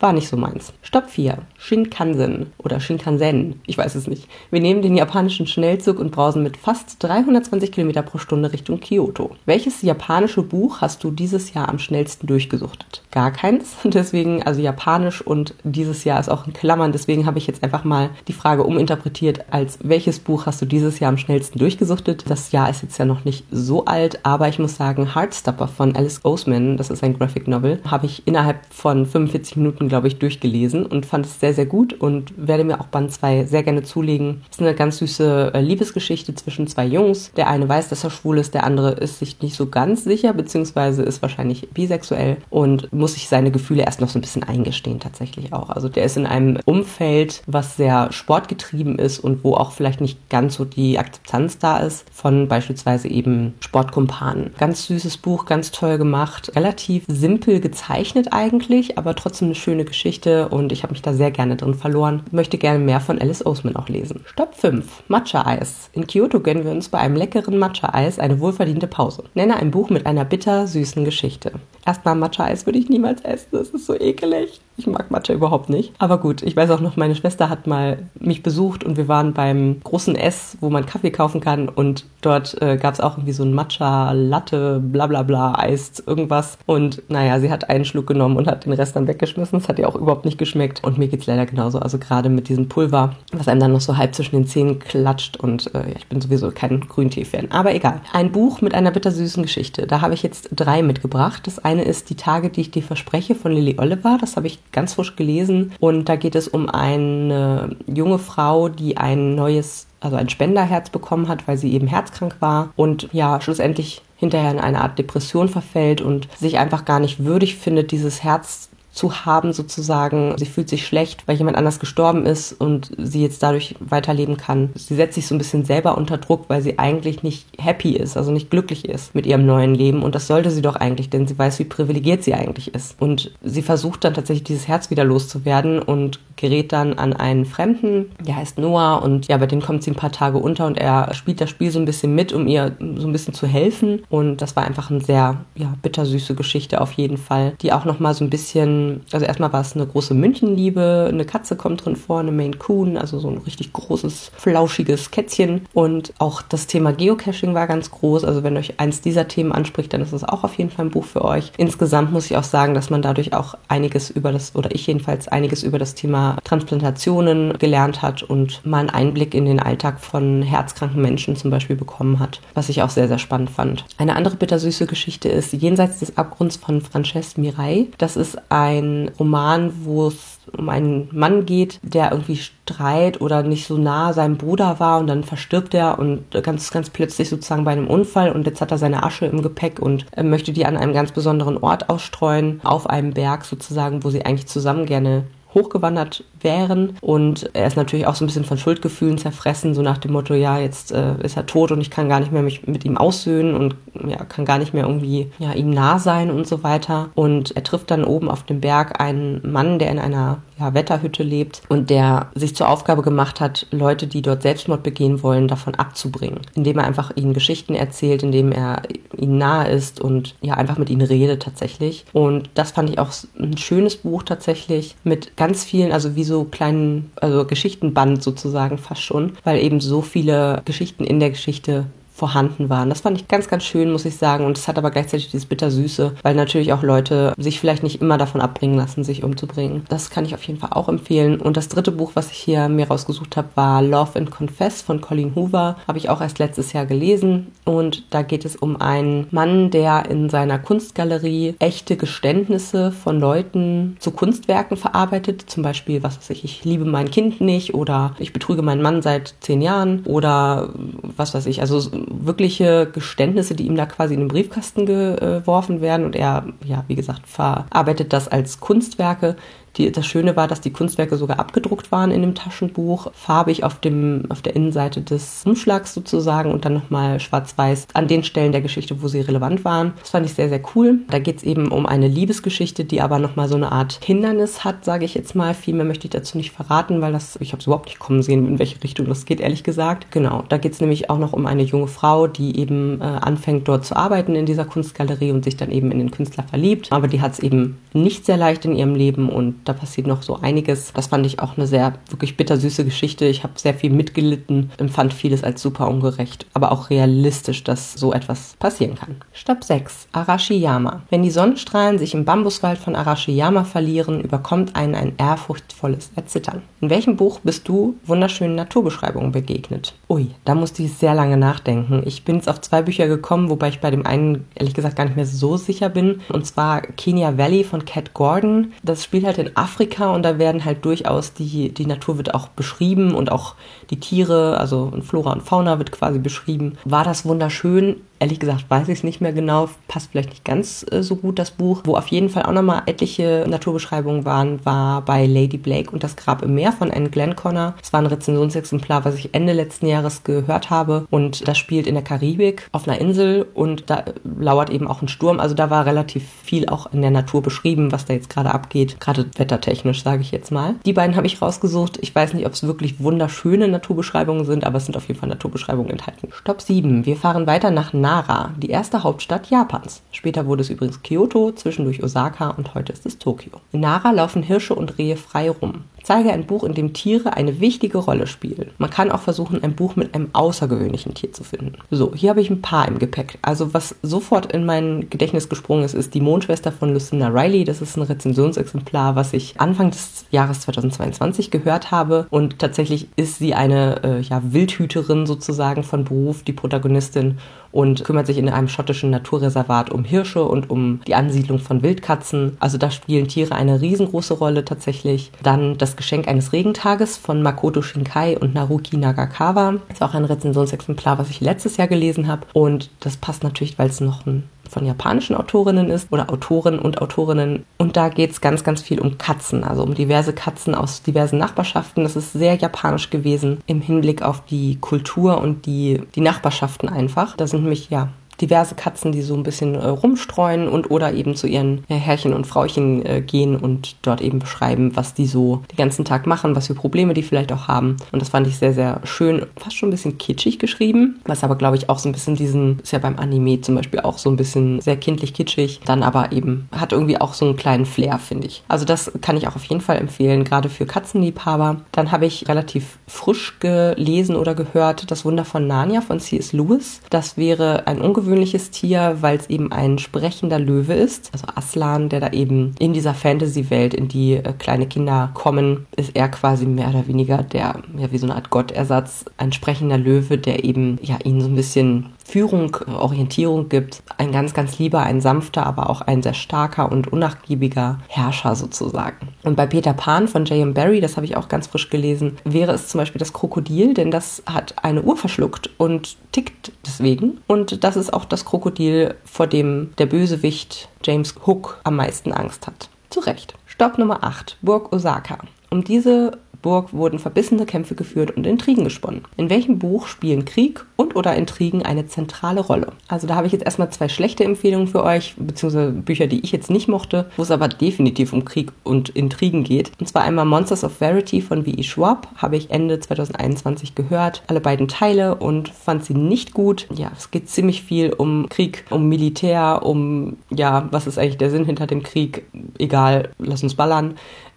war 0.00 0.12
nicht 0.12 0.28
so 0.28 0.36
meins. 0.36 0.72
Stopp 0.82 1.08
4. 1.08 1.38
Shinkansen 1.56 2.52
oder 2.58 2.80
Shinkansen. 2.80 3.60
Ich 3.66 3.78
weiß 3.78 3.94
es 3.94 4.06
nicht. 4.06 4.28
Wir 4.50 4.60
nehmen 4.60 4.82
den 4.82 4.96
japanischen 4.96 5.46
Schnellzug 5.46 5.98
und 5.98 6.10
brausen 6.10 6.42
mit 6.42 6.56
fast 6.56 7.02
320 7.02 7.72
km 7.72 8.04
pro 8.04 8.18
Stunde 8.18 8.52
Richtung 8.52 8.80
Kyoto. 8.80 9.30
Welches 9.46 9.82
japanische 9.82 10.42
Buch 10.42 10.80
hast 10.80 11.02
du 11.04 11.10
dieses 11.10 11.54
Jahr 11.54 11.68
am 11.68 11.78
schnellsten 11.78 12.26
durchgesuchtet? 12.26 13.02
Gar 13.12 13.30
keins. 13.30 13.76
Deswegen, 13.84 14.42
also 14.42 14.60
Japanisch 14.60 15.22
und 15.22 15.54
dieses 15.64 16.04
Jahr 16.04 16.20
ist 16.20 16.28
auch 16.28 16.46
in 16.46 16.52
Klammern. 16.52 16.92
Deswegen 16.92 17.24
habe 17.24 17.38
ich 17.38 17.46
jetzt 17.46 17.62
einfach 17.62 17.84
mal 17.84 18.10
die 18.28 18.32
Frage 18.32 18.64
uminterpretiert 18.64 19.46
als 19.50 19.78
welches 19.82 20.18
Buch 20.18 20.46
hast 20.46 20.60
du 20.60 20.66
dieses 20.66 21.00
Jahr 21.00 21.08
am 21.08 21.18
schnellsten 21.18 21.58
durchgesuchtet? 21.58 22.24
Das 22.28 22.52
Jahr 22.52 22.68
ist 22.68 22.82
jetzt 22.82 22.98
ja 22.98 23.04
noch 23.04 23.24
nicht 23.24 23.46
so 23.50 23.84
alt, 23.86 24.20
aber 24.24 24.48
ich 24.48 24.58
muss 24.58 24.76
sagen, 24.76 25.14
Heartstopper 25.14 25.68
von 25.68 25.96
Alice 25.96 26.24
Oseman, 26.24 26.76
das 26.76 26.90
ist 26.90 27.02
ein 27.02 27.16
Graphic 27.16 27.48
Novel, 27.48 27.80
habe 27.88 28.06
ich 28.06 28.26
innerhalb 28.26 28.66
von 28.70 29.06
45 29.06 29.56
Minuten 29.56 29.63
glaube 29.72 30.08
ich, 30.08 30.18
durchgelesen 30.18 30.86
und 30.86 31.06
fand 31.06 31.26
es 31.26 31.40
sehr, 31.40 31.54
sehr 31.54 31.66
gut 31.66 31.92
und 31.92 32.32
werde 32.36 32.64
mir 32.64 32.80
auch 32.80 32.86
Band 32.86 33.12
2 33.12 33.44
sehr 33.44 33.62
gerne 33.62 33.82
zulegen. 33.82 34.42
Es 34.50 34.56
ist 34.56 34.62
eine 34.62 34.74
ganz 34.74 34.98
süße 34.98 35.52
äh, 35.54 35.60
Liebesgeschichte 35.60 36.34
zwischen 36.34 36.66
zwei 36.66 36.86
Jungs. 36.86 37.32
Der 37.36 37.48
eine 37.48 37.68
weiß, 37.68 37.88
dass 37.88 38.04
er 38.04 38.10
schwul 38.10 38.38
ist, 38.38 38.54
der 38.54 38.64
andere 38.64 38.92
ist 38.92 39.18
sich 39.18 39.40
nicht 39.42 39.56
so 39.56 39.66
ganz 39.66 40.04
sicher, 40.04 40.32
beziehungsweise 40.32 41.02
ist 41.02 41.22
wahrscheinlich 41.22 41.68
bisexuell 41.70 42.36
und 42.50 42.92
muss 42.92 43.14
sich 43.14 43.28
seine 43.28 43.50
Gefühle 43.50 43.84
erst 43.84 44.00
noch 44.00 44.08
so 44.08 44.18
ein 44.18 44.22
bisschen 44.22 44.42
eingestehen, 44.42 45.00
tatsächlich 45.00 45.52
auch. 45.52 45.70
Also 45.70 45.88
der 45.88 46.04
ist 46.04 46.16
in 46.16 46.26
einem 46.26 46.58
Umfeld, 46.64 47.42
was 47.46 47.76
sehr 47.76 48.12
sportgetrieben 48.12 48.98
ist 48.98 49.18
und 49.18 49.44
wo 49.44 49.54
auch 49.54 49.72
vielleicht 49.72 50.00
nicht 50.00 50.28
ganz 50.30 50.54
so 50.54 50.64
die 50.64 50.98
Akzeptanz 50.98 51.58
da 51.58 51.78
ist 51.78 52.04
von 52.12 52.48
beispielsweise 52.48 53.08
eben 53.08 53.54
Sportkumpanen. 53.60 54.52
Ganz 54.58 54.86
süßes 54.86 55.18
Buch, 55.18 55.46
ganz 55.46 55.70
toll 55.70 55.98
gemacht, 55.98 56.52
relativ 56.54 57.04
simpel 57.08 57.60
gezeichnet 57.60 58.28
eigentlich, 58.32 58.98
aber 58.98 59.14
trotzdem 59.14 59.53
eine 59.54 59.60
schöne 59.60 59.84
Geschichte 59.84 60.48
und 60.48 60.72
ich 60.72 60.82
habe 60.82 60.92
mich 60.92 61.02
da 61.02 61.14
sehr 61.14 61.30
gerne 61.30 61.56
drin 61.56 61.74
verloren. 61.74 62.24
Möchte 62.32 62.58
gerne 62.58 62.80
mehr 62.80 63.00
von 63.00 63.20
Alice 63.20 63.46
Oseman 63.46 63.76
auch 63.76 63.88
lesen. 63.88 64.22
Stopp 64.26 64.54
5. 64.56 65.04
Matcha-Eis. 65.08 65.90
In 65.92 66.06
Kyoto 66.06 66.40
gönnen 66.40 66.64
wir 66.64 66.72
uns 66.72 66.88
bei 66.88 66.98
einem 66.98 67.14
leckeren 67.14 67.58
Matcha-Eis 67.58 68.18
eine 68.18 68.40
wohlverdiente 68.40 68.88
Pause. 68.88 69.24
Nenne 69.34 69.56
ein 69.56 69.70
Buch 69.70 69.90
mit 69.90 70.06
einer 70.06 70.24
bitter 70.24 70.66
süßen 70.66 71.04
Geschichte. 71.04 71.52
Erstmal 71.86 72.16
Matcha-Eis 72.16 72.66
würde 72.66 72.80
ich 72.80 72.88
niemals 72.88 73.20
essen, 73.22 73.48
das 73.52 73.68
ist 73.68 73.86
so 73.86 73.94
ekelig. 73.94 74.60
Ich 74.76 74.86
mag 74.86 75.10
Matcha 75.10 75.32
überhaupt 75.32 75.70
nicht. 75.70 75.92
Aber 75.98 76.18
gut, 76.18 76.42
ich 76.42 76.56
weiß 76.56 76.70
auch 76.70 76.80
noch, 76.80 76.96
meine 76.96 77.14
Schwester 77.14 77.48
hat 77.48 77.66
mal 77.66 77.98
mich 78.18 78.42
besucht 78.42 78.84
und 78.84 78.96
wir 78.96 79.08
waren 79.08 79.32
beim 79.32 79.80
großen 79.84 80.16
S, 80.16 80.56
wo 80.60 80.70
man 80.70 80.86
Kaffee 80.86 81.10
kaufen 81.10 81.40
kann 81.40 81.68
und 81.68 82.06
dort 82.22 82.60
äh, 82.60 82.76
gab 82.76 82.94
es 82.94 83.00
auch 83.00 83.16
irgendwie 83.16 83.32
so 83.32 83.44
ein 83.44 83.54
Matcha, 83.54 84.12
Latte, 84.12 84.80
bla 84.80 85.06
bla 85.06 85.22
bla, 85.22 85.58
Eis, 85.58 86.02
irgendwas. 86.06 86.58
Und 86.66 87.02
naja, 87.08 87.38
sie 87.40 87.50
hat 87.50 87.70
einen 87.70 87.84
Schluck 87.84 88.06
genommen 88.06 88.36
und 88.36 88.46
hat 88.46 88.64
den 88.64 88.72
Rest 88.72 88.96
dann 88.96 89.06
weggeschmissen. 89.06 89.58
Es 89.58 89.68
hat 89.68 89.78
ihr 89.78 89.88
auch 89.88 89.96
überhaupt 89.96 90.24
nicht 90.24 90.38
geschmeckt. 90.38 90.82
Und 90.82 90.98
mir 90.98 91.08
geht's 91.08 91.26
leider 91.26 91.46
genauso. 91.46 91.78
Also 91.78 91.98
gerade 91.98 92.28
mit 92.28 92.48
diesem 92.48 92.68
Pulver, 92.68 93.14
was 93.32 93.48
einem 93.48 93.60
dann 93.60 93.72
noch 93.72 93.80
so 93.80 93.96
halb 93.96 94.14
zwischen 94.14 94.36
den 94.36 94.46
Zähnen 94.46 94.78
klatscht. 94.78 95.36
Und 95.36 95.74
äh, 95.74 95.92
ich 95.96 96.06
bin 96.06 96.20
sowieso 96.20 96.50
kein 96.50 96.80
Grüntee-Fan. 96.80 97.50
Aber 97.50 97.74
egal. 97.74 98.00
Ein 98.12 98.32
Buch 98.32 98.60
mit 98.60 98.74
einer 98.74 98.90
bittersüßen 98.90 99.42
Geschichte. 99.42 99.86
Da 99.86 100.00
habe 100.00 100.14
ich 100.14 100.22
jetzt 100.22 100.48
drei 100.54 100.82
mitgebracht. 100.82 101.46
Das 101.46 101.58
eine 101.58 101.82
ist 101.82 102.10
Die 102.10 102.16
Tage, 102.16 102.50
die 102.50 102.62
ich 102.62 102.70
dir 102.70 102.82
verspreche 102.82 103.34
von 103.34 103.52
Lily 103.52 103.76
Oliver. 103.78 104.18
Das 104.20 104.36
habe 104.36 104.46
ich 104.46 104.58
ganz 104.72 104.94
frisch 104.94 105.16
gelesen. 105.16 105.72
Und 105.80 106.08
da 106.08 106.16
geht 106.16 106.34
es 106.34 106.48
um 106.48 106.68
eine 106.68 107.76
junge 107.86 108.18
Frau, 108.18 108.68
die 108.68 108.96
ein 108.96 109.34
neues, 109.34 109.86
also 110.00 110.16
ein 110.16 110.28
Spenderherz 110.28 110.90
bekommen 110.90 111.28
hat, 111.28 111.46
weil 111.48 111.56
sie 111.56 111.72
eben 111.72 111.86
herzkrank 111.86 112.36
war. 112.40 112.70
Und 112.76 113.08
ja, 113.12 113.40
schlussendlich 113.40 114.02
hinterher 114.16 114.50
in 114.50 114.60
eine 114.60 114.80
Art 114.80 114.98
Depression 114.98 115.48
verfällt 115.48 116.00
und 116.00 116.28
sich 116.38 116.58
einfach 116.58 116.84
gar 116.84 117.00
nicht 117.00 117.24
würdig 117.24 117.56
findet, 117.56 117.90
dieses 117.90 118.22
Herz 118.22 118.70
zu 118.94 119.26
haben 119.26 119.52
sozusagen. 119.52 120.34
Sie 120.38 120.46
fühlt 120.46 120.68
sich 120.68 120.86
schlecht, 120.86 121.26
weil 121.26 121.36
jemand 121.36 121.56
anders 121.56 121.80
gestorben 121.80 122.24
ist 122.24 122.52
und 122.52 122.92
sie 122.96 123.22
jetzt 123.22 123.42
dadurch 123.42 123.74
weiterleben 123.80 124.36
kann. 124.36 124.70
Sie 124.76 124.94
setzt 124.94 125.16
sich 125.16 125.26
so 125.26 125.34
ein 125.34 125.38
bisschen 125.38 125.64
selber 125.64 125.98
unter 125.98 126.16
Druck, 126.16 126.44
weil 126.48 126.62
sie 126.62 126.78
eigentlich 126.78 127.22
nicht 127.22 127.46
happy 127.58 127.96
ist, 127.96 128.16
also 128.16 128.30
nicht 128.30 128.50
glücklich 128.50 128.88
ist 128.88 129.14
mit 129.14 129.26
ihrem 129.26 129.44
neuen 129.44 129.74
Leben. 129.74 130.02
Und 130.02 130.14
das 130.14 130.28
sollte 130.28 130.50
sie 130.50 130.62
doch 130.62 130.76
eigentlich, 130.76 131.10
denn 131.10 131.26
sie 131.26 131.38
weiß, 131.38 131.58
wie 131.58 131.64
privilegiert 131.64 132.22
sie 132.22 132.34
eigentlich 132.34 132.72
ist. 132.72 133.00
Und 133.00 133.32
sie 133.42 133.62
versucht 133.62 134.04
dann 134.04 134.14
tatsächlich 134.14 134.44
dieses 134.44 134.68
Herz 134.68 134.90
wieder 134.90 135.04
loszuwerden 135.04 135.80
und 135.80 136.20
gerät 136.36 136.72
dann 136.72 136.94
an 136.94 137.12
einen 137.12 137.44
Fremden, 137.44 138.10
der 138.20 138.36
heißt 138.36 138.58
Noah 138.58 139.02
und 139.02 139.28
ja, 139.28 139.36
bei 139.36 139.46
dem 139.46 139.60
kommt 139.60 139.82
sie 139.82 139.92
ein 139.92 139.96
paar 139.96 140.12
Tage 140.12 140.38
unter 140.38 140.66
und 140.66 140.78
er 140.78 141.14
spielt 141.14 141.40
das 141.40 141.50
Spiel 141.50 141.70
so 141.70 141.78
ein 141.78 141.84
bisschen 141.84 142.14
mit, 142.14 142.32
um 142.32 142.46
ihr 142.46 142.76
so 142.96 143.06
ein 143.06 143.12
bisschen 143.12 143.34
zu 143.34 143.46
helfen. 143.46 144.02
Und 144.08 144.38
das 144.38 144.56
war 144.56 144.64
einfach 144.64 144.90
eine 144.90 145.00
sehr 145.00 145.44
ja, 145.54 145.74
bittersüße 145.82 146.34
Geschichte 146.34 146.80
auf 146.80 146.92
jeden 146.92 147.16
Fall, 147.16 147.54
die 147.62 147.72
auch 147.72 147.84
nochmal 147.84 148.14
so 148.14 148.24
ein 148.24 148.30
bisschen 148.30 148.83
also 149.12 149.26
erstmal 149.26 149.52
war 149.52 149.60
es 149.60 149.74
eine 149.74 149.86
große 149.86 150.14
Münchenliebe, 150.14 151.08
eine 151.08 151.24
Katze 151.24 151.56
kommt 151.56 151.84
drin 151.84 151.96
vor, 151.96 152.20
eine 152.20 152.32
Maine 152.32 152.56
Coon, 152.56 152.96
also 152.96 153.18
so 153.18 153.28
ein 153.28 153.38
richtig 153.38 153.72
großes, 153.72 154.32
flauschiges 154.36 155.10
Kätzchen. 155.10 155.66
Und 155.72 156.12
auch 156.18 156.42
das 156.42 156.66
Thema 156.66 156.92
Geocaching 156.92 157.54
war 157.54 157.66
ganz 157.66 157.90
groß. 157.90 158.24
Also 158.24 158.42
wenn 158.42 158.56
euch 158.56 158.78
eins 158.78 159.00
dieser 159.00 159.28
Themen 159.28 159.52
anspricht, 159.52 159.92
dann 159.92 160.00
ist 160.00 160.12
es 160.12 160.24
auch 160.24 160.44
auf 160.44 160.54
jeden 160.54 160.70
Fall 160.70 160.86
ein 160.86 160.90
Buch 160.90 161.04
für 161.04 161.24
euch. 161.24 161.52
Insgesamt 161.56 162.12
muss 162.12 162.26
ich 162.26 162.36
auch 162.36 162.44
sagen, 162.44 162.74
dass 162.74 162.90
man 162.90 163.02
dadurch 163.02 163.32
auch 163.34 163.54
einiges 163.68 164.10
über 164.10 164.32
das, 164.32 164.54
oder 164.54 164.74
ich 164.74 164.86
jedenfalls 164.86 165.28
einiges 165.28 165.62
über 165.62 165.78
das 165.78 165.94
Thema 165.94 166.36
Transplantationen 166.44 167.58
gelernt 167.58 168.02
hat 168.02 168.22
und 168.22 168.64
mal 168.64 168.78
einen 168.80 168.90
Einblick 168.90 169.34
in 169.34 169.44
den 169.44 169.60
Alltag 169.60 170.00
von 170.00 170.42
herzkranken 170.42 171.00
Menschen 171.00 171.36
zum 171.36 171.50
Beispiel 171.50 171.76
bekommen 171.76 172.18
hat, 172.18 172.40
was 172.54 172.68
ich 172.68 172.82
auch 172.82 172.90
sehr, 172.90 173.08
sehr 173.08 173.18
spannend 173.18 173.50
fand. 173.50 173.84
Eine 173.98 174.16
andere 174.16 174.36
bittersüße 174.36 174.86
Geschichte 174.86 175.28
ist 175.28 175.52
Jenseits 175.52 176.00
des 176.00 176.16
Abgrunds 176.16 176.56
von 176.56 176.80
Frances 176.80 177.36
Mirai. 177.36 177.86
Das 177.98 178.16
ist 178.16 178.38
ein 178.50 178.73
ein 178.78 179.10
Roman, 179.18 179.72
wo 179.84 180.08
es 180.08 180.38
um 180.56 180.68
einen 180.68 181.08
Mann 181.12 181.46
geht, 181.46 181.80
der 181.82 182.12
irgendwie 182.12 182.36
Streit 182.36 183.20
oder 183.20 183.42
nicht 183.42 183.66
so 183.66 183.76
nah 183.78 184.12
seinem 184.12 184.36
Bruder 184.36 184.78
war 184.80 185.00
und 185.00 185.06
dann 185.06 185.24
verstirbt 185.24 185.74
er 185.74 185.98
und 185.98 186.30
ganz, 186.42 186.70
ganz 186.70 186.90
plötzlich 186.90 187.28
sozusagen 187.28 187.64
bei 187.64 187.72
einem 187.72 187.88
Unfall 187.88 188.32
und 188.32 188.46
jetzt 188.46 188.60
hat 188.60 188.70
er 188.70 188.78
seine 188.78 189.02
Asche 189.02 189.26
im 189.26 189.42
Gepäck 189.42 189.78
und 189.80 190.06
möchte 190.22 190.52
die 190.52 190.66
an 190.66 190.76
einem 190.76 190.92
ganz 190.92 191.12
besonderen 191.12 191.58
Ort 191.58 191.88
ausstreuen, 191.88 192.60
auf 192.64 192.88
einem 192.88 193.12
Berg 193.12 193.44
sozusagen, 193.44 194.04
wo 194.04 194.10
sie 194.10 194.24
eigentlich 194.24 194.46
zusammen 194.46 194.86
gerne 194.86 195.24
hochgewandert 195.54 196.24
wären. 196.44 196.96
Und 197.00 197.50
er 197.54 197.66
ist 197.66 197.76
natürlich 197.76 198.06
auch 198.06 198.14
so 198.14 198.24
ein 198.24 198.26
bisschen 198.26 198.44
von 198.44 198.58
Schuldgefühlen 198.58 199.18
zerfressen, 199.18 199.74
so 199.74 199.82
nach 199.82 199.98
dem 199.98 200.12
Motto, 200.12 200.34
ja, 200.34 200.58
jetzt 200.58 200.92
äh, 200.92 201.14
ist 201.22 201.36
er 201.36 201.46
tot 201.46 201.72
und 201.72 201.80
ich 201.80 201.90
kann 201.90 202.08
gar 202.08 202.20
nicht 202.20 202.32
mehr 202.32 202.42
mich 202.42 202.66
mit 202.66 202.84
ihm 202.84 202.96
aussöhnen 202.96 203.54
und 203.54 203.76
ja, 204.06 204.24
kann 204.24 204.44
gar 204.44 204.58
nicht 204.58 204.74
mehr 204.74 204.84
irgendwie 204.84 205.30
ja, 205.38 205.52
ihm 205.52 205.70
nah 205.70 205.98
sein 205.98 206.30
und 206.30 206.46
so 206.46 206.62
weiter. 206.62 207.08
Und 207.14 207.56
er 207.56 207.64
trifft 207.64 207.90
dann 207.90 208.04
oben 208.04 208.30
auf 208.30 208.44
dem 208.44 208.60
Berg 208.60 209.00
einen 209.00 209.40
Mann, 209.50 209.78
der 209.78 209.90
in 209.90 209.98
einer 209.98 210.38
ja, 210.58 210.74
Wetterhütte 210.74 211.22
lebt 211.22 211.62
und 211.68 211.90
der 211.90 212.30
sich 212.34 212.54
zur 212.54 212.68
Aufgabe 212.68 213.02
gemacht 213.02 213.40
hat, 213.40 213.66
Leute, 213.70 214.06
die 214.06 214.22
dort 214.22 214.42
Selbstmord 214.42 214.82
begehen 214.82 215.22
wollen, 215.22 215.48
davon 215.48 215.74
abzubringen, 215.74 216.40
indem 216.54 216.78
er 216.78 216.84
einfach 216.84 217.12
ihnen 217.16 217.34
Geschichten 217.34 217.74
erzählt, 217.74 218.22
indem 218.22 218.52
er 218.52 218.82
ihnen 219.16 219.38
nahe 219.38 219.68
ist 219.68 220.00
und 220.00 220.34
ja 220.40 220.54
einfach 220.54 220.78
mit 220.78 220.90
ihnen 220.90 221.06
redet 221.06 221.42
tatsächlich. 221.42 222.04
Und 222.12 222.50
das 222.54 222.72
fand 222.72 222.90
ich 222.90 222.98
auch 222.98 223.10
ein 223.38 223.56
schönes 223.56 223.96
Buch 223.96 224.22
tatsächlich 224.22 224.96
mit 225.04 225.36
ganz 225.36 225.64
vielen, 225.64 225.92
also 225.92 226.14
wie 226.16 226.24
so 226.24 226.33
kleinen, 226.42 227.12
also 227.14 227.44
Geschichtenband 227.44 228.24
sozusagen 228.24 228.78
fast 228.78 229.02
schon, 229.02 229.34
weil 229.44 229.62
eben 229.62 229.80
so 229.80 230.02
viele 230.02 230.62
Geschichten 230.64 231.04
in 231.04 231.20
der 231.20 231.30
Geschichte 231.30 231.86
vorhanden 232.14 232.68
waren. 232.68 232.88
Das 232.88 233.00
fand 233.00 233.20
ich 233.20 233.26
ganz, 233.26 233.48
ganz 233.48 233.64
schön, 233.64 233.90
muss 233.90 234.04
ich 234.04 234.16
sagen. 234.16 234.46
Und 234.46 234.56
es 234.56 234.68
hat 234.68 234.78
aber 234.78 234.92
gleichzeitig 234.92 235.32
dieses 235.32 235.46
Bittersüße, 235.46 236.12
weil 236.22 236.36
natürlich 236.36 236.72
auch 236.72 236.84
Leute 236.84 237.34
sich 237.36 237.58
vielleicht 237.58 237.82
nicht 237.82 238.00
immer 238.00 238.18
davon 238.18 238.40
abbringen 238.40 238.76
lassen, 238.76 239.02
sich 239.02 239.24
umzubringen. 239.24 239.82
Das 239.88 240.10
kann 240.10 240.24
ich 240.24 240.32
auf 240.32 240.42
jeden 240.44 240.60
Fall 240.60 240.70
auch 240.72 240.88
empfehlen. 240.88 241.40
Und 241.40 241.56
das 241.56 241.68
dritte 241.68 241.90
Buch, 241.90 242.12
was 242.14 242.30
ich 242.30 242.38
hier 242.38 242.68
mir 242.68 242.86
rausgesucht 242.86 243.36
habe, 243.36 243.48
war 243.56 243.82
Love 243.82 244.16
and 244.16 244.30
Confess 244.30 244.80
von 244.80 245.00
Colleen 245.00 245.34
Hoover. 245.34 245.76
Habe 245.88 245.98
ich 245.98 246.08
auch 246.08 246.20
erst 246.20 246.38
letztes 246.38 246.72
Jahr 246.72 246.86
gelesen. 246.86 247.48
Und 247.64 248.04
da 248.10 248.22
geht 248.22 248.44
es 248.44 248.54
um 248.54 248.80
einen 248.80 249.26
Mann, 249.32 249.72
der 249.72 250.08
in 250.08 250.30
seiner 250.30 250.60
Kunstgalerie 250.60 251.56
echte 251.58 251.96
Geständnisse 251.96 252.92
von 252.92 253.18
Leuten 253.18 253.96
zu 253.98 254.12
Kunstwerken 254.12 254.76
verarbeitet. 254.76 255.42
Zum 255.48 255.64
Beispiel, 255.64 256.04
was 256.04 256.18
weiß 256.18 256.30
ich, 256.30 256.44
ich 256.44 256.64
liebe 256.64 256.84
mein 256.84 257.10
Kind 257.10 257.40
nicht 257.40 257.74
oder 257.74 258.14
ich 258.20 258.32
betrüge 258.32 258.62
meinen 258.62 258.82
Mann 258.82 259.02
seit 259.02 259.34
zehn 259.40 259.60
Jahren 259.60 260.04
oder 260.04 260.68
was 261.16 261.34
weiß 261.34 261.46
ich. 261.46 261.60
Also 261.60 261.80
wirkliche 262.08 262.90
Geständnisse, 262.92 263.54
die 263.54 263.66
ihm 263.66 263.76
da 263.76 263.86
quasi 263.86 264.14
in 264.14 264.20
den 264.20 264.28
Briefkasten 264.28 264.86
geworfen 264.86 265.80
werden. 265.80 266.06
Und 266.06 266.16
er, 266.16 266.46
ja, 266.64 266.84
wie 266.88 266.94
gesagt, 266.94 267.26
verarbeitet 267.26 268.12
das 268.12 268.28
als 268.28 268.60
Kunstwerke, 268.60 269.36
die, 269.76 269.90
das 269.90 270.06
Schöne 270.06 270.36
war, 270.36 270.48
dass 270.48 270.60
die 270.60 270.72
Kunstwerke 270.72 271.16
sogar 271.16 271.38
abgedruckt 271.38 271.90
waren 271.90 272.10
in 272.10 272.22
dem 272.22 272.34
Taschenbuch, 272.34 273.10
farbig 273.12 273.64
auf, 273.64 273.80
dem, 273.80 274.24
auf 274.28 274.42
der 274.42 274.54
Innenseite 274.54 275.00
des 275.00 275.42
Umschlags 275.44 275.94
sozusagen 275.94 276.52
und 276.52 276.64
dann 276.64 276.74
nochmal 276.74 277.20
schwarz-weiß 277.20 277.88
an 277.92 278.08
den 278.08 278.24
Stellen 278.24 278.52
der 278.52 278.60
Geschichte, 278.60 279.02
wo 279.02 279.08
sie 279.08 279.20
relevant 279.20 279.64
waren. 279.64 279.92
Das 280.00 280.10
fand 280.10 280.26
ich 280.26 280.34
sehr, 280.34 280.48
sehr 280.48 280.60
cool. 280.74 281.00
Da 281.10 281.18
geht 281.18 281.38
es 281.38 281.42
eben 281.42 281.68
um 281.68 281.86
eine 281.86 282.08
Liebesgeschichte, 282.08 282.84
die 282.84 283.00
aber 283.00 283.18
nochmal 283.18 283.48
so 283.48 283.56
eine 283.56 283.72
Art 283.72 284.00
Hindernis 284.04 284.64
hat, 284.64 284.84
sage 284.84 285.04
ich 285.04 285.14
jetzt 285.14 285.34
mal. 285.34 285.54
Viel 285.54 285.74
mehr 285.74 285.84
möchte 285.84 286.06
ich 286.06 286.10
dazu 286.10 286.36
nicht 286.36 286.52
verraten, 286.52 287.00
weil 287.00 287.12
das, 287.12 287.36
ich 287.40 287.52
habe 287.52 287.60
es 287.60 287.66
überhaupt 287.66 287.86
nicht 287.86 287.98
kommen 287.98 288.22
sehen, 288.22 288.46
in 288.46 288.58
welche 288.58 288.82
Richtung 288.82 289.06
das 289.06 289.24
geht, 289.24 289.40
ehrlich 289.40 289.64
gesagt. 289.64 290.10
Genau, 290.10 290.44
da 290.48 290.58
geht 290.58 290.72
es 290.72 290.80
nämlich 290.80 291.10
auch 291.10 291.18
noch 291.18 291.32
um 291.32 291.46
eine 291.46 291.62
junge 291.62 291.88
Frau, 291.88 292.26
die 292.26 292.58
eben 292.58 293.00
äh, 293.00 293.04
anfängt 293.04 293.66
dort 293.66 293.84
zu 293.84 293.96
arbeiten 293.96 294.34
in 294.34 294.46
dieser 294.46 294.64
Kunstgalerie 294.64 295.32
und 295.32 295.44
sich 295.44 295.56
dann 295.56 295.70
eben 295.70 295.90
in 295.90 295.98
den 295.98 296.10
Künstler 296.10 296.44
verliebt. 296.44 296.92
Aber 296.92 297.08
die 297.08 297.20
hat 297.20 297.32
es 297.32 297.38
eben 297.40 297.78
nicht 297.92 298.24
sehr 298.26 298.36
leicht 298.36 298.64
in 298.64 298.76
ihrem 298.76 298.94
Leben 298.94 299.28
und 299.28 299.63
da 299.64 299.72
passiert 299.72 300.06
noch 300.06 300.22
so 300.22 300.38
einiges. 300.40 300.92
Das 300.92 301.08
fand 301.08 301.26
ich 301.26 301.40
auch 301.40 301.56
eine 301.56 301.66
sehr 301.66 301.94
wirklich 302.08 302.36
bittersüße 302.36 302.84
Geschichte. 302.84 303.26
Ich 303.26 303.42
habe 303.42 303.54
sehr 303.56 303.74
viel 303.74 303.90
mitgelitten, 303.90 304.70
empfand 304.78 305.12
vieles 305.12 305.44
als 305.44 305.62
super 305.62 305.88
ungerecht, 305.88 306.46
aber 306.54 306.72
auch 306.72 306.90
realistisch, 306.90 307.64
dass 307.64 307.94
so 307.94 308.12
etwas 308.12 308.56
passieren 308.58 308.96
kann. 308.96 309.16
Stopp 309.32 309.64
6. 309.64 310.08
Arashiyama. 310.12 311.02
Wenn 311.10 311.22
die 311.22 311.30
Sonnenstrahlen 311.30 311.98
sich 311.98 312.14
im 312.14 312.24
Bambuswald 312.24 312.78
von 312.78 312.96
Arashiyama 312.96 313.64
verlieren, 313.64 314.20
überkommt 314.20 314.76
einen 314.76 314.94
ein 314.94 315.14
ehrfurchtvolles 315.18 316.10
Erzittern. 316.16 316.62
In 316.80 316.90
welchem 316.90 317.16
Buch 317.16 317.40
bist 317.42 317.68
du 317.68 317.96
wunderschönen 318.04 318.54
Naturbeschreibungen 318.54 319.32
begegnet? 319.32 319.94
Ui, 320.08 320.30
da 320.44 320.54
musste 320.54 320.82
ich 320.82 320.94
sehr 320.94 321.14
lange 321.14 321.36
nachdenken. 321.36 322.02
Ich 322.04 322.24
bin 322.24 322.36
jetzt 322.36 322.48
auf 322.48 322.60
zwei 322.60 322.82
Bücher 322.82 323.06
gekommen, 323.08 323.50
wobei 323.50 323.68
ich 323.68 323.80
bei 323.80 323.90
dem 323.90 324.06
einen 324.06 324.44
ehrlich 324.54 324.74
gesagt 324.74 324.96
gar 324.96 325.04
nicht 325.04 325.16
mehr 325.16 325.26
so 325.26 325.56
sicher 325.56 325.88
bin. 325.88 326.20
Und 326.28 326.46
zwar 326.46 326.82
Kenya 326.82 327.38
Valley 327.38 327.64
von 327.64 327.84
Cat 327.84 328.14
Gordon. 328.14 328.72
Das 328.82 329.04
spielt 329.04 329.24
halt 329.24 329.38
in 329.38 329.53
Afrika 329.56 330.12
und 330.12 330.22
da 330.22 330.38
werden 330.38 330.64
halt 330.64 330.84
durchaus 330.84 331.32
die, 331.32 331.72
die 331.72 331.86
Natur 331.86 332.16
wird 332.16 332.34
auch 332.34 332.48
beschrieben 332.48 333.14
und 333.14 333.30
auch 333.30 333.54
die 333.90 334.00
Tiere, 334.00 334.58
also 334.58 334.92
Flora 335.02 335.32
und 335.32 335.42
Fauna 335.42 335.78
wird 335.78 335.92
quasi 335.92 336.18
beschrieben. 336.18 336.76
War 336.84 337.04
das 337.04 337.24
wunderschön? 337.24 337.96
Ehrlich 338.18 338.40
gesagt 338.40 338.66
weiß 338.68 338.88
ich 338.88 338.98
es 338.98 339.04
nicht 339.04 339.20
mehr 339.20 339.32
genau, 339.32 339.68
passt 339.88 340.10
vielleicht 340.10 340.30
nicht 340.30 340.44
ganz 340.44 340.84
äh, 340.90 341.02
so 341.02 341.16
gut 341.16 341.38
das 341.38 341.50
Buch. 341.50 341.82
Wo 341.84 341.96
auf 341.96 342.08
jeden 342.08 342.28
Fall 342.28 342.44
auch 342.44 342.52
nochmal 342.52 342.82
etliche 342.86 343.44
Naturbeschreibungen 343.48 344.24
waren, 344.24 344.64
war 344.64 345.02
bei 345.02 345.26
Lady 345.26 345.58
Blake 345.58 345.90
und 345.90 346.04
das 346.04 346.16
Grab 346.16 346.42
im 346.42 346.54
Meer 346.54 346.72
von 346.72 346.90
Anne 346.90 347.10
Glenconner. 347.10 347.74
Es 347.82 347.92
war 347.92 348.00
ein 348.00 348.06
Rezensionsexemplar, 348.06 349.04
was 349.04 349.16
ich 349.16 349.34
Ende 349.34 349.52
letzten 349.52 349.86
Jahres 349.86 350.24
gehört 350.24 350.70
habe 350.70 351.06
und 351.10 351.46
das 351.48 351.58
spielt 351.58 351.86
in 351.86 351.94
der 351.94 352.04
Karibik 352.04 352.68
auf 352.72 352.88
einer 352.88 353.00
Insel 353.00 353.46
und 353.54 353.90
da 353.90 354.04
lauert 354.38 354.70
eben 354.70 354.86
auch 354.86 355.02
ein 355.02 355.08
Sturm. 355.08 355.40
Also 355.40 355.54
da 355.54 355.70
war 355.70 355.86
relativ 355.86 356.24
viel 356.42 356.68
auch 356.68 356.92
in 356.92 357.02
der 357.02 357.10
Natur 357.10 357.42
beschrieben, 357.42 357.92
was 357.92 358.04
da 358.04 358.14
jetzt 358.14 358.30
gerade 358.30 358.54
abgeht, 358.54 359.00
gerade 359.00 359.26
wettertechnisch, 359.36 360.02
sage 360.02 360.22
ich 360.22 360.30
jetzt 360.30 360.50
mal. 360.50 360.76
Die 360.86 360.92
beiden 360.92 361.16
habe 361.16 361.26
ich 361.26 361.42
rausgesucht. 361.42 361.98
Ich 362.00 362.14
weiß 362.14 362.34
nicht, 362.34 362.46
ob 362.46 362.52
es 362.52 362.66
wirklich 362.66 363.00
wunderschöne 363.00 363.68
Naturbeschreibungen 363.68 364.44
sind, 364.44 364.64
aber 364.64 364.78
es 364.78 364.86
sind 364.86 364.96
auf 364.96 365.08
jeden 365.08 365.18
Fall 365.18 365.28
Naturbeschreibungen 365.28 365.90
enthalten. 365.90 366.28
Stopp 366.32 366.60
7. 366.60 367.06
Wir 367.06 367.16
fahren 367.16 367.46
weiter 367.46 367.70
nach 367.70 367.92
Nara, 368.04 368.50
die 368.58 368.68
erste 368.68 369.02
Hauptstadt 369.02 369.48
Japans. 369.48 370.02
Später 370.12 370.44
wurde 370.44 370.60
es 370.60 370.68
übrigens 370.68 371.02
Kyoto, 371.02 371.52
zwischendurch 371.52 372.02
Osaka 372.02 372.50
und 372.50 372.74
heute 372.74 372.92
ist 372.92 373.06
es 373.06 373.18
Tokio. 373.18 373.62
In 373.72 373.80
Nara 373.80 374.10
laufen 374.10 374.42
Hirsche 374.42 374.74
und 374.74 374.98
Rehe 374.98 375.16
frei 375.16 375.48
rum. 375.48 375.84
Zeige 376.02 376.34
ein 376.34 376.44
Buch, 376.44 376.64
in 376.64 376.74
dem 376.74 376.92
Tiere 376.92 377.32
eine 377.32 377.60
wichtige 377.60 377.96
Rolle 377.96 378.26
spielen. 378.26 378.72
Man 378.76 378.90
kann 378.90 379.10
auch 379.10 379.22
versuchen, 379.22 379.64
ein 379.64 379.74
Buch 379.74 379.96
mit 379.96 380.14
einem 380.14 380.28
außergewöhnlichen 380.34 381.14
Tier 381.14 381.32
zu 381.32 381.44
finden. 381.44 381.78
So, 381.90 382.14
hier 382.14 382.28
habe 382.28 382.42
ich 382.42 382.50
ein 382.50 382.60
paar 382.60 382.86
im 382.86 382.98
Gepäck. 382.98 383.38
Also 383.40 383.72
was 383.72 383.94
sofort 384.02 384.52
in 384.52 384.66
mein 384.66 385.08
Gedächtnis 385.08 385.48
gesprungen 385.48 385.82
ist, 385.82 385.94
ist 385.94 386.12
die 386.12 386.20
Mondschwester 386.20 386.72
von 386.72 386.92
Lucinda 386.92 387.28
Riley. 387.28 387.64
Das 387.64 387.80
ist 387.80 387.96
ein 387.96 388.02
Rezensionsexemplar, 388.02 389.16
was 389.16 389.32
ich 389.32 389.58
Anfang 389.58 389.92
des 389.92 390.26
Jahres 390.30 390.60
2022 390.60 391.50
gehört 391.50 391.90
habe. 391.90 392.26
Und 392.28 392.58
tatsächlich 392.58 393.08
ist 393.16 393.38
sie 393.38 393.54
eine 393.54 394.04
äh, 394.04 394.20
ja, 394.20 394.42
Wildhüterin 394.44 395.24
sozusagen 395.24 395.84
von 395.84 396.04
Beruf, 396.04 396.42
die 396.42 396.52
Protagonistin 396.52 397.38
und 397.74 398.04
kümmert 398.04 398.28
sich 398.28 398.38
in 398.38 398.48
einem 398.48 398.68
schottischen 398.68 399.10
Naturreservat 399.10 399.90
um 399.90 400.04
Hirsche 400.04 400.44
und 400.44 400.70
um 400.70 401.00
die 401.08 401.16
Ansiedlung 401.16 401.58
von 401.58 401.82
Wildkatzen. 401.82 402.56
Also 402.60 402.78
da 402.78 402.90
spielen 402.90 403.26
Tiere 403.26 403.56
eine 403.56 403.80
riesengroße 403.80 404.34
Rolle 404.34 404.64
tatsächlich. 404.64 405.32
Dann 405.42 405.76
das 405.76 405.96
Geschenk 405.96 406.28
eines 406.28 406.52
Regentages 406.52 407.16
von 407.16 407.42
Makoto 407.42 407.82
Shinkai 407.82 408.38
und 408.38 408.54
Naruki 408.54 408.96
Nagakawa. 408.96 409.74
Ist 409.90 410.02
auch 410.02 410.14
ein 410.14 410.24
Rezensionsexemplar, 410.24 411.18
was 411.18 411.30
ich 411.30 411.40
letztes 411.40 411.76
Jahr 411.76 411.88
gelesen 411.88 412.28
habe. 412.28 412.46
Und 412.52 412.90
das 413.00 413.16
passt 413.16 413.42
natürlich, 413.42 413.76
weil 413.76 413.88
es 413.88 414.00
noch 414.00 414.24
ein 414.24 414.44
von 414.68 414.86
japanischen 414.86 415.36
Autorinnen 415.36 415.90
ist 415.90 416.12
oder 416.12 416.30
Autoren 416.30 416.78
und 416.78 417.00
Autorinnen. 417.00 417.64
Und 417.78 417.96
da 417.96 418.08
geht 418.08 418.30
es 418.30 418.40
ganz, 418.40 418.64
ganz 418.64 418.82
viel 418.82 419.00
um 419.00 419.18
Katzen, 419.18 419.64
also 419.64 419.82
um 419.82 419.94
diverse 419.94 420.32
Katzen 420.32 420.74
aus 420.74 421.02
diversen 421.02 421.38
Nachbarschaften. 421.38 422.02
Das 422.02 422.16
ist 422.16 422.32
sehr 422.32 422.54
japanisch 422.54 423.10
gewesen 423.10 423.58
im 423.66 423.80
Hinblick 423.80 424.22
auf 424.22 424.44
die 424.44 424.78
Kultur 424.80 425.38
und 425.38 425.66
die, 425.66 426.02
die 426.14 426.20
Nachbarschaften 426.20 426.88
einfach. 426.88 427.36
Da 427.36 427.46
sind 427.46 427.62
nämlich, 427.62 427.90
ja, 427.90 428.08
diverse 428.40 428.74
Katzen, 428.74 429.12
die 429.12 429.22
so 429.22 429.34
ein 429.34 429.42
bisschen 429.42 429.74
äh, 429.74 429.86
rumstreuen 429.86 430.68
und 430.68 430.90
oder 430.90 431.12
eben 431.12 431.34
zu 431.36 431.46
ihren 431.46 431.84
äh, 431.88 431.94
Herrchen 431.94 432.34
und 432.34 432.46
Frauchen 432.46 433.04
äh, 433.04 433.20
gehen 433.20 433.56
und 433.56 433.96
dort 434.02 434.20
eben 434.20 434.38
beschreiben, 434.38 434.96
was 434.96 435.14
die 435.14 435.26
so 435.26 435.62
den 435.70 435.76
ganzen 435.76 436.04
Tag 436.04 436.26
machen, 436.26 436.56
was 436.56 436.66
für 436.66 436.74
Probleme 436.74 437.14
die 437.14 437.22
vielleicht 437.22 437.52
auch 437.52 437.68
haben. 437.68 437.96
Und 438.12 438.20
das 438.20 438.28
fand 438.28 438.46
ich 438.46 438.56
sehr, 438.56 438.72
sehr 438.72 439.00
schön, 439.04 439.46
fast 439.56 439.76
schon 439.76 439.88
ein 439.88 439.92
bisschen 439.92 440.18
kitschig 440.18 440.58
geschrieben, 440.58 441.20
was 441.24 441.44
aber, 441.44 441.56
glaube 441.56 441.76
ich, 441.76 441.88
auch 441.88 441.98
so 441.98 442.08
ein 442.08 442.12
bisschen 442.12 442.36
diesen, 442.36 442.80
ist 442.80 442.92
ja 442.92 442.98
beim 442.98 443.18
Anime 443.18 443.60
zum 443.60 443.74
Beispiel 443.74 444.00
auch 444.00 444.18
so 444.18 444.30
ein 444.30 444.36
bisschen 444.36 444.80
sehr 444.80 444.96
kindlich 444.96 445.34
kitschig, 445.34 445.80
dann 445.84 446.02
aber 446.02 446.32
eben 446.32 446.68
hat 446.72 446.92
irgendwie 446.92 447.20
auch 447.20 447.34
so 447.34 447.44
einen 447.44 447.56
kleinen 447.56 447.86
Flair, 447.86 448.18
finde 448.18 448.46
ich. 448.46 448.62
Also 448.68 448.84
das 448.84 449.12
kann 449.20 449.36
ich 449.36 449.48
auch 449.48 449.56
auf 449.56 449.64
jeden 449.64 449.80
Fall 449.80 449.98
empfehlen, 449.98 450.44
gerade 450.44 450.68
für 450.68 450.86
Katzenliebhaber. 450.86 451.82
Dann 451.92 452.12
habe 452.12 452.26
ich 452.26 452.48
relativ 452.48 452.98
frisch 453.06 453.58
gelesen 453.60 454.36
oder 454.36 454.54
gehört 454.54 455.10
Das 455.10 455.24
Wunder 455.24 455.44
von 455.44 455.66
Narnia 455.66 456.00
von 456.00 456.20
C.S. 456.20 456.52
Lewis. 456.52 457.00
Das 457.10 457.36
wäre 457.36 457.86
ein 457.86 458.00
ungewöhnliches 458.00 458.23
ungewöhnliches 458.24 458.70
Tier, 458.70 459.18
weil 459.20 459.36
es 459.36 459.48
eben 459.50 459.70
ein 459.70 459.98
sprechender 459.98 460.58
Löwe 460.58 460.94
ist. 460.94 461.30
Also 461.32 461.46
Aslan, 461.54 462.08
der 462.08 462.20
da 462.20 462.30
eben 462.30 462.74
in 462.78 462.92
dieser 462.92 463.14
Fantasy-Welt, 463.14 463.94
in 463.94 464.08
die 464.08 464.34
äh, 464.34 464.52
kleine 464.58 464.86
Kinder 464.86 465.30
kommen, 465.34 465.86
ist 465.96 466.16
er 466.16 466.28
quasi 466.28 466.66
mehr 466.66 466.88
oder 466.88 467.06
weniger 467.06 467.42
der, 467.42 467.82
ja, 467.96 468.12
wie 468.12 468.18
so 468.18 468.26
eine 468.26 468.34
Art 468.34 468.50
Gottersatz, 468.50 469.26
ein 469.36 469.52
sprechender 469.52 469.98
Löwe, 469.98 470.38
der 470.38 470.64
eben, 470.64 470.98
ja, 471.02 471.18
ihnen 471.22 471.40
so 471.40 471.48
ein 471.48 471.54
bisschen 471.54 472.06
Führung, 472.24 472.76
Orientierung 472.86 473.68
gibt. 473.68 474.02
Ein 474.16 474.32
ganz, 474.32 474.54
ganz 474.54 474.78
lieber, 474.78 475.00
ein 475.00 475.20
sanfter, 475.20 475.66
aber 475.66 475.90
auch 475.90 476.00
ein 476.00 476.22
sehr 476.22 476.34
starker 476.34 476.90
und 476.90 477.12
unnachgiebiger 477.12 478.00
Herrscher 478.08 478.56
sozusagen. 478.56 479.28
Und 479.44 479.56
bei 479.56 479.66
Peter 479.66 479.92
Pan 479.92 480.26
von 480.26 480.44
J.M. 480.46 480.74
Barry, 480.74 481.00
das 481.00 481.16
habe 481.16 481.26
ich 481.26 481.36
auch 481.36 481.48
ganz 481.48 481.66
frisch 481.66 481.90
gelesen, 481.90 482.38
wäre 482.44 482.72
es 482.72 482.88
zum 482.88 482.98
Beispiel 482.98 483.18
das 483.18 483.32
Krokodil, 483.32 483.94
denn 483.94 484.10
das 484.10 484.42
hat 484.46 484.74
eine 484.82 485.02
Uhr 485.02 485.16
verschluckt 485.16 485.70
und 485.76 486.16
tickt 486.32 486.72
deswegen. 486.86 487.38
Und 487.46 487.84
das 487.84 487.96
ist 487.96 488.12
auch 488.12 488.24
das 488.24 488.44
Krokodil, 488.44 489.14
vor 489.24 489.46
dem 489.46 489.92
der 489.98 490.06
Bösewicht 490.06 490.88
James 491.04 491.34
Hook 491.46 491.80
am 491.84 491.96
meisten 491.96 492.32
Angst 492.32 492.66
hat. 492.66 492.88
Zu 493.10 493.20
Recht. 493.20 493.54
Stopp 493.66 493.98
Nummer 493.98 494.24
8. 494.24 494.58
Burg 494.62 494.92
Osaka. 494.92 495.38
Um 495.70 495.84
diese 495.84 496.38
Burg 496.64 496.94
wurden 496.94 497.18
verbissene 497.18 497.66
Kämpfe 497.66 497.94
geführt 497.94 498.30
und 498.30 498.46
Intrigen 498.46 498.84
gesponnen. 498.84 499.20
In 499.36 499.50
welchem 499.50 499.78
Buch 499.78 500.06
spielen 500.06 500.46
Krieg 500.46 500.82
und 500.96 501.14
oder 501.14 501.36
Intrigen 501.36 501.82
eine 501.82 502.06
zentrale 502.06 502.62
Rolle? 502.62 502.92
Also 503.06 503.26
da 503.26 503.34
habe 503.34 503.46
ich 503.46 503.52
jetzt 503.52 503.66
erstmal 503.66 503.90
zwei 503.90 504.08
schlechte 504.08 504.44
Empfehlungen 504.44 504.88
für 504.88 505.04
euch, 505.04 505.34
beziehungsweise 505.36 505.92
Bücher, 505.92 506.26
die 506.26 506.40
ich 506.40 506.52
jetzt 506.52 506.70
nicht 506.70 506.88
mochte, 506.88 507.26
wo 507.36 507.42
es 507.42 507.50
aber 507.50 507.68
definitiv 507.68 508.32
um 508.32 508.46
Krieg 508.46 508.72
und 508.82 509.10
Intrigen 509.10 509.62
geht. 509.62 509.92
Und 510.00 510.06
zwar 510.06 510.22
einmal 510.22 510.46
Monsters 510.46 510.84
of 510.84 510.96
Verity 510.96 511.42
von 511.42 511.64
V.E. 511.64 511.82
Schwab, 511.82 512.28
habe 512.36 512.56
ich 512.56 512.70
Ende 512.70 512.98
2021 512.98 513.94
gehört, 513.94 514.42
alle 514.46 514.62
beiden 514.62 514.88
Teile 514.88 515.34
und 515.34 515.68
fand 515.68 516.02
sie 516.06 516.14
nicht 516.14 516.54
gut. 516.54 516.86
Ja, 516.94 517.12
es 517.14 517.30
geht 517.30 517.50
ziemlich 517.50 517.82
viel 517.82 518.10
um 518.14 518.48
Krieg, 518.48 518.86
um 518.88 519.06
Militär, 519.10 519.82
um, 519.84 520.38
ja, 520.48 520.88
was 520.90 521.06
ist 521.06 521.18
eigentlich 521.18 521.36
der 521.36 521.50
Sinn 521.50 521.66
hinter 521.66 521.86
dem 521.86 522.02
Krieg? 522.02 522.46
Egal, 522.78 523.28
lass 523.38 523.62
uns 523.62 523.74
ballern. 523.74 524.14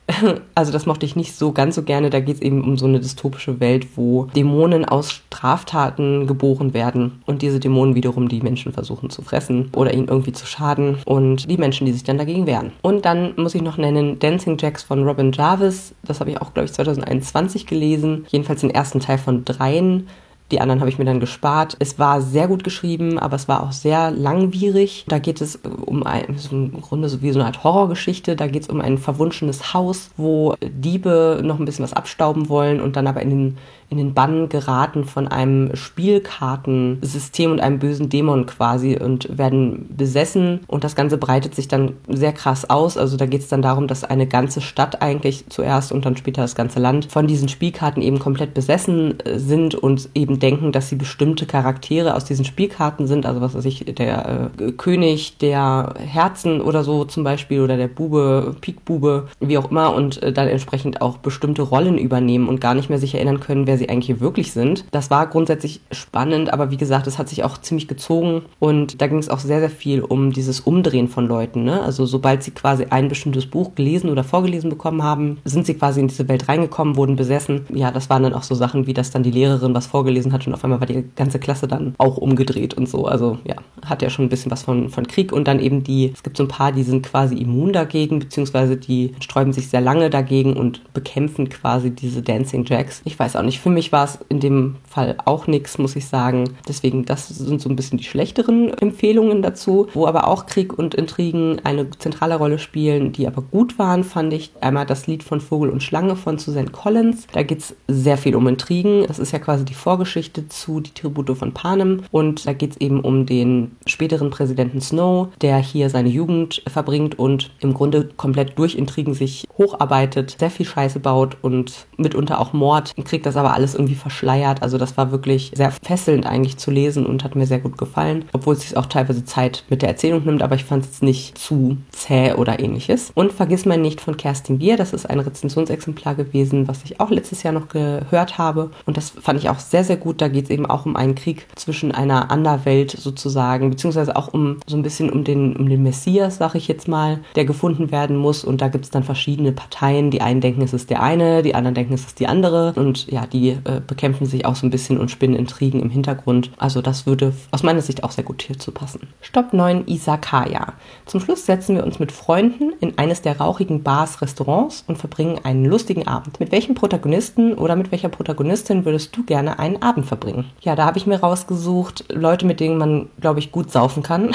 Also 0.56 0.72
das 0.72 0.86
mochte 0.86 1.06
ich 1.06 1.15
nicht 1.15 1.36
so 1.36 1.52
ganz 1.52 1.76
so 1.76 1.84
gerne. 1.84 2.10
Da 2.10 2.20
geht 2.20 2.36
es 2.38 2.41
eben 2.41 2.63
um 2.63 2.78
so 2.78 2.86
eine 2.86 3.00
dystopische 3.00 3.60
Welt, 3.60 3.88
wo 3.96 4.26
Dämonen 4.36 4.86
aus 4.86 5.12
Straftaten 5.12 6.28
geboren 6.28 6.74
werden 6.74 7.22
und 7.26 7.41
diese 7.41 7.60
Dämonen 7.60 7.96
wiederum 7.96 8.28
die 8.28 8.41
Menschen 8.41 8.72
versuchen 8.72 9.10
zu 9.10 9.22
fressen 9.22 9.70
oder 9.76 9.93
ihnen 9.93 10.08
irgendwie 10.08 10.32
zu 10.32 10.46
schaden 10.46 10.98
und 11.06 11.50
die 11.50 11.58
Menschen, 11.58 11.86
die 11.86 11.93
sich 11.93 12.04
dann 12.04 12.17
dagegen 12.17 12.48
wehren. 12.48 12.72
Und 12.82 13.06
dann 13.06 13.34
muss 13.38 13.56
ich 13.56 13.62
noch 13.62 13.78
nennen 13.78 14.20
Dancing 14.20 14.58
Jacks 14.58 14.84
von 14.84 15.04
Robin 15.04 15.32
Jarvis. 15.32 15.93
Das 16.04 16.20
habe 16.20 16.32
ich 16.32 16.41
auch, 16.41 16.54
glaube 16.54 16.65
ich, 16.65 16.74
2021 16.74 17.67
gelesen. 17.67 18.26
Jedenfalls 18.30 18.62
den 18.62 18.72
ersten 18.72 19.00
Teil 19.00 19.17
von 19.17 19.46
dreien. 19.46 20.08
Die 20.52 20.62
anderen 20.62 20.80
habe 20.80 20.90
ich 20.90 20.98
mir 20.98 21.06
dann 21.06 21.20
gespart. 21.20 21.76
Es 21.80 22.00
war 22.00 22.22
sehr 22.22 22.48
gut 22.48 22.64
geschrieben, 22.64 23.20
aber 23.20 23.36
es 23.36 23.48
war 23.48 23.64
auch 23.64 23.74
sehr 23.74 24.12
langwierig. 24.12 25.06
Da 25.08 25.20
geht 25.20 25.42
es 25.42 25.58
um 25.86 26.04
ein, 26.04 26.38
so 26.38 26.56
im 26.56 26.82
Grunde 26.82 27.10
so 27.10 27.22
wie 27.22 27.32
so 27.32 27.40
eine 27.40 27.48
Art 27.48 27.64
Horrorgeschichte. 27.64 28.36
Da 28.36 28.48
geht 28.48 28.64
es 28.64 28.70
um 28.70 28.80
ein 28.80 28.98
verwunschenes 28.98 29.74
Haus, 29.74 30.10
wo 30.16 30.56
Diebe 30.62 31.42
noch 31.44 31.60
ein 31.60 31.66
bisschen 31.66 31.84
was 31.84 31.94
abstauben 31.94 32.48
wollen 32.48 32.80
und 32.80 32.96
dann 32.96 33.08
aber 33.08 33.22
in 33.22 33.30
den 33.30 33.58
in 33.89 33.97
den 33.97 34.13
Bann 34.13 34.50
geraten 34.50 35.06
von 35.06 35.28
einem 35.28 35.76
Spielkartensystem 35.76 37.52
und 37.52 37.62
einem 37.62 37.80
bösen 37.80 38.10
Dämon 38.10 38.45
quasi 38.45 38.97
und 38.97 39.38
werden 39.38 39.88
besessen 39.95 40.62
und 40.67 40.84
das 40.84 40.95
Ganze 40.95 41.17
breitet 41.17 41.56
sich 41.56 41.67
dann 41.67 41.93
sehr 42.08 42.34
krass 42.34 42.69
aus. 42.69 42.97
Also 42.97 43.15
da 43.15 43.26
geht 43.26 43.41
es 43.41 43.47
dann 43.47 43.62
darum, 43.62 43.88
dass 43.88 44.04
eine 44.04 44.28
ganze 44.28 44.62
Stadt 44.62 45.02
eigentlich 45.02 45.45
zuerst 45.50 45.91
und 45.91 46.06
dann 46.06 46.17
später 46.17 46.41
das 46.41 46.56
ganze 46.56 46.80
Land 46.80 47.06
von 47.06 47.28
diesen 47.28 47.47
Spielkarten 47.47 48.02
eben 48.02 48.19
komplett 48.19 48.54
besessen 48.54 49.19
äh, 49.21 49.39
sind 49.39 49.76
und 49.76 50.10
eben 50.13 50.39
denken, 50.39 50.71
dass 50.71 50.89
sie 50.89 50.95
bestimmte 50.95 51.45
Charaktere 51.45 52.15
aus 52.15 52.26
diesen 52.26 52.45
Spielkarten 52.45 53.08
sind. 53.08 53.26
Also 53.26 53.41
was 53.41 53.56
weiß 53.56 53.65
ich, 53.65 53.86
der 53.86 54.52
äh, 54.60 54.71
König 54.73 55.38
der 55.38 55.93
Herzen 55.97 56.62
oder 56.62 56.84
so 56.84 57.06
zum 57.06 57.23
Beispiel 57.23 57.62
oder 57.62 57.78
der 57.78 57.88
Bube, 57.88 58.56
Pikbube, 58.60 59.28
wie 59.39 59.58
auch 59.58 59.71
immer 59.71 59.93
und 59.93 60.21
äh, 60.23 60.34
dann 60.34 60.47
entsprechend 60.47 61.02
auch 61.02 61.17
bestimmte 61.17 61.62
Rollen 61.62 61.97
übernehmen 61.97 62.50
und 62.50 62.60
gar 62.60 62.73
nicht 62.73 62.89
mehr 62.89 63.00
sich 63.00 63.15
erinnern 63.15 63.39
können, 63.39 63.67
wer 63.67 63.77
sie 63.78 63.90
eigentlich 63.90 64.20
wirklich 64.20 64.52
sind. 64.52 64.86
Das 64.92 65.10
war 65.10 65.28
grundsätzlich 65.28 65.82
spannend, 65.92 66.52
aber 66.52 66.72
wie 66.72 66.78
gesagt, 66.78 67.08
es 67.08 67.18
hat 67.18 67.30
sich 67.30 67.44
auch 67.44 67.58
ziemlich 67.58 67.88
gezogen 67.88 68.44
und 68.60 69.02
da 69.02 69.08
ging 69.08 69.18
es 69.18 69.30
auch 69.30 69.40
sehr, 69.40 69.60
sehr 69.60 69.70
viel 69.70 70.02
um 70.02 70.32
dieses 70.32 70.60
Umdrehen 70.62 71.08
von 71.08 71.28
Leuten. 71.28 71.63
Ne? 71.63 71.82
Also 71.82 72.06
sobald 72.06 72.44
sie 72.44 72.52
quasi 72.52 72.88
ein 72.90 73.08
bestimmtes 73.08 73.46
Buch 73.46 73.76
gelesen 73.76 74.10
oder 74.10 74.24
vorgelesen 74.24 74.70
bekommen 74.70 75.04
haben, 75.04 75.38
sind 75.46 75.66
sie 75.66 75.76
quasi 75.76 76.00
in 76.00 76.08
diese 76.08 76.28
Welt 76.28 76.48
reingekommen, 76.48 76.96
wurden 76.96 77.16
besessen. 77.16 77.66
Ja, 77.74 77.92
das 77.92 78.10
waren 78.10 78.24
dann 78.24 78.34
auch 78.34 78.44
so 78.44 78.56
Sachen, 78.56 78.88
wie 78.88 78.94
dass 78.94 79.12
dann 79.12 79.24
die 79.24 79.32
Lehrerin 79.32 79.74
was 79.74 79.88
vorgelesen 79.88 80.34
hat 80.34 80.48
und 80.48 80.54
auf 80.54 80.63
einmal 80.63 80.80
war 80.80 80.88
die 80.88 81.06
ganze 81.16 81.40
Klasse 81.40 81.68
dann 81.68 81.96
auch 81.98 82.18
umgedreht 82.18 82.74
und 82.74 82.90
so. 82.90 83.06
Also 83.06 83.38
ja, 83.46 83.56
hat 83.86 84.02
ja 84.02 84.10
schon 84.10 84.26
ein 84.26 84.30
bisschen 84.30 84.52
was 84.52 84.63
von, 84.63 84.90
von 84.90 85.08
Krieg 85.08 85.32
und 85.32 85.48
dann 85.48 85.60
eben 85.60 85.84
die, 85.84 86.12
es 86.13 86.24
gibt 86.24 86.38
so 86.38 86.44
ein 86.44 86.50
paar, 86.50 86.72
die 86.72 86.84
sind 86.84 87.04
quasi 87.04 87.36
immun 87.36 87.74
dagegen, 87.74 88.20
beziehungsweise 88.20 88.78
die 88.78 89.13
sträuben 89.20 89.54
sich 89.54 89.70
sehr 89.70 89.82
lange 89.82 90.10
dagegen 90.10 90.54
und 90.54 90.82
bekämpfen 90.94 91.50
quasi 91.50 91.92
diese 91.92 92.22
Dancing 92.22 92.66
Jacks. 92.66 93.02
Ich 93.06 93.18
weiß 93.18 93.36
auch 93.36 93.44
nicht, 93.44 93.60
Für 93.68 93.74
mich 93.74 93.92
war 93.92 94.06
es 94.06 94.20
in 94.30 94.40
dem 94.40 94.78
Fall 94.90 95.18
auch 95.26 95.46
nichts, 95.46 95.78
muss 95.78 95.98
ich 95.98 96.06
sagen. 96.06 96.56
Deswegen, 96.70 97.04
das 97.04 97.28
sind 97.28 97.60
so 97.60 97.68
ein 97.68 97.76
bisschen 97.76 97.98
die 97.98 98.06
schlechteren 98.06 98.74
Empfehlungen 98.78 99.42
dazu. 99.42 99.88
Wo 99.94 100.08
aber 100.08 100.30
auch 100.30 100.46
Krieg 100.46 100.80
und 100.80 100.96
Intrigen 100.96 101.60
eine 101.66 101.90
zentrale 101.90 102.38
Rolle 102.38 102.60
spielen, 102.60 103.12
die 103.12 103.28
aber 103.28 103.42
gut 103.42 103.78
waren, 103.78 104.06
fand 104.06 104.32
ich 104.32 104.52
einmal 104.62 104.86
das 104.86 105.06
Lied 105.06 105.22
von 105.22 105.42
Vogel 105.42 105.70
und 105.70 105.84
Schlange 105.84 106.16
von 106.16 106.38
Suzanne 106.38 106.70
Collins. 106.70 107.28
Da 107.34 107.44
geht 107.44 107.60
es 107.60 107.76
sehr 107.90 108.18
viel 108.18 108.38
um 108.38 108.48
Intrigen. 108.48 109.06
Das 109.06 109.20
ist 109.20 109.34
ja 109.34 109.40
quasi 109.40 109.66
die 109.66 109.74
Vorgeschichte 109.74 110.48
zu 110.48 110.80
Die 110.80 110.94
Tribute 110.94 111.38
von 111.38 111.54
Panem. 111.54 112.04
Und 112.10 112.48
da 112.48 112.54
geht 112.54 112.72
es 112.72 112.78
eben 112.78 113.02
um 113.02 113.26
den 113.26 113.76
späteren 113.86 114.30
Präsidenten 114.30 114.80
Snow, 114.80 115.28
der 115.42 115.58
hier 115.58 115.90
seine 115.90 116.08
Jugend 116.08 116.64
verbringt 116.68 117.20
und 117.20 117.52
im 117.60 117.74
Grunde 117.74 118.08
komplett 118.16 118.58
durch 118.58 118.76
Intrigen 118.76 119.14
sich 119.14 119.46
hocharbeitet, 119.58 120.38
sehr 120.40 120.52
viel 120.52 120.66
Scheiße 120.66 121.02
baut 121.02 121.36
und 121.42 121.86
mitunter 121.98 122.40
auch 122.40 122.54
Mord, 122.54 122.94
kriegt 123.04 123.26
das 123.26 123.36
aber 123.36 123.57
alles 123.58 123.74
irgendwie 123.74 123.96
verschleiert. 123.96 124.62
Also 124.62 124.78
das 124.78 124.98
war 124.98 125.12
wirklich 125.12 125.52
sehr 125.56 125.72
fesselnd 125.72 126.28
eigentlich 126.28 126.58
zu 126.58 126.70
lesen 126.70 127.06
und 127.06 127.24
hat 127.24 127.36
mir 127.36 127.48
sehr 127.48 127.60
gut 127.60 127.78
gefallen, 127.78 128.26
obwohl 128.34 128.54
es 128.54 128.62
sich 128.62 128.78
auch 128.78 128.86
teilweise 128.86 129.26
Zeit 129.26 129.63
mit 129.70 129.82
der 129.82 129.89
Erzählung 129.89 130.24
nimmt, 130.26 130.43
aber 130.43 130.56
ich 130.56 130.63
fand 130.63 130.86
es 130.86 131.02
nicht 131.02 131.38
zu 131.38 131.78
zäh 131.91 132.34
oder 132.34 132.60
ähnliches. 132.60 133.12
Und 133.15 133.34
Vergiss 133.34 133.65
mein 133.65 133.82
nicht 133.82 134.00
von 134.00 134.15
Kerstin 134.15 134.60
Bier, 134.60 134.78
das 134.78 134.93
ist 134.93 135.10
ein 135.10 135.20
Rezensionsexemplar 135.20 136.15
gewesen, 136.15 136.67
was 136.67 136.84
ich 136.84 137.00
auch 137.00 137.10
letztes 137.10 137.43
Jahr 137.43 137.54
noch 137.54 137.67
gehört 137.67 138.38
habe 138.38 138.70
und 138.86 138.96
das 138.96 139.10
fand 139.10 139.39
ich 139.39 139.50
auch 139.50 139.60
sehr, 139.60 139.84
sehr 139.84 139.98
gut. 139.98 140.22
Da 140.22 140.28
geht 140.28 140.46
es 140.46 140.50
eben 140.52 140.65
auch 140.65 140.86
um 140.86 140.96
einen 140.96 141.15
Krieg 141.15 141.48
zwischen 141.56 141.91
einer 141.91 142.30
Anderwelt 142.30 142.91
sozusagen, 142.91 143.70
beziehungsweise 143.70 144.15
auch 144.15 144.34
um 144.34 144.58
so 144.67 144.78
ein 144.78 144.84
bisschen 144.84 145.10
um 145.10 145.24
den, 145.24 145.56
um 145.56 145.67
den 145.67 145.82
Messias, 145.82 146.38
sag 146.38 146.56
ich 146.56 146.67
jetzt 146.67 146.88
mal, 146.88 147.20
der 147.36 147.46
gefunden 147.46 147.91
werden 147.91 148.17
muss 148.17 148.43
und 148.43 148.62
da 148.62 148.67
gibt 148.67 148.86
es 148.86 148.91
dann 148.91 149.04
verschiedene 149.04 149.52
Parteien. 149.52 150.12
Die 150.12 150.22
einen 150.22 150.41
denken, 150.41 150.62
es 150.62 150.74
ist 150.74 150.89
der 150.89 151.02
eine, 151.02 151.41
die 151.41 151.56
anderen 151.56 151.76
denken, 151.76 151.93
es 151.93 152.06
ist 152.06 152.20
die 152.20 152.28
andere 152.28 152.74
und 152.76 153.12
ja, 153.12 153.26
die 153.26 153.47
äh, 153.52 153.82
bekämpfen 153.86 154.26
sich 154.26 154.46
auch 154.46 154.56
so 154.56 154.66
ein 154.66 154.70
bisschen 154.70 154.98
und 154.98 155.12
spinnen 155.12 155.36
Intrigen 155.36 155.82
im 155.82 155.90
Hintergrund. 155.90 156.52
Also 156.58 156.82
das 156.82 157.06
würde 157.06 157.34
aus 157.52 157.64
meiner 157.64 157.82
Sicht 157.82 158.04
auch 158.04 158.12
sehr 158.12 158.24
gut 158.24 158.42
hierzu 158.42 158.72
passen. 158.72 159.08
Stopp 159.22 159.54
9 159.54 159.88
Isakaya. 159.88 160.74
Zum 161.06 161.20
Schluss 161.20 161.46
setzen 161.46 161.76
wir 161.76 161.86
uns 161.86 162.00
mit 162.00 162.12
Freunden 162.12 162.74
in 162.80 162.98
eines 162.98 163.22
der 163.22 163.40
rauchigen 163.40 163.84
Bars, 163.84 164.22
Restaurants 164.22 164.84
und 164.88 164.98
verbringen 164.98 165.40
einen 165.44 165.66
lustigen 165.66 166.08
Abend. 166.08 166.40
Mit 166.40 166.52
welchem 166.52 166.76
Protagonisten 166.76 167.54
oder 167.54 167.76
mit 167.76 167.92
welcher 167.92 168.10
Protagonistin 168.10 168.86
würdest 168.86 169.16
du 169.16 169.24
gerne 169.24 169.60
einen 169.60 169.82
Abend 169.82 170.06
verbringen? 170.06 170.46
Ja, 170.62 170.76
da 170.76 170.86
habe 170.86 170.98
ich 170.98 171.08
mir 171.08 171.20
rausgesucht, 171.20 172.06
Leute, 172.10 172.46
mit 172.46 172.60
denen 172.60 172.78
man, 172.78 173.10
glaube 173.20 173.40
ich, 173.40 173.52
gut 173.52 173.72
saufen 173.72 174.04
kann 174.04 174.32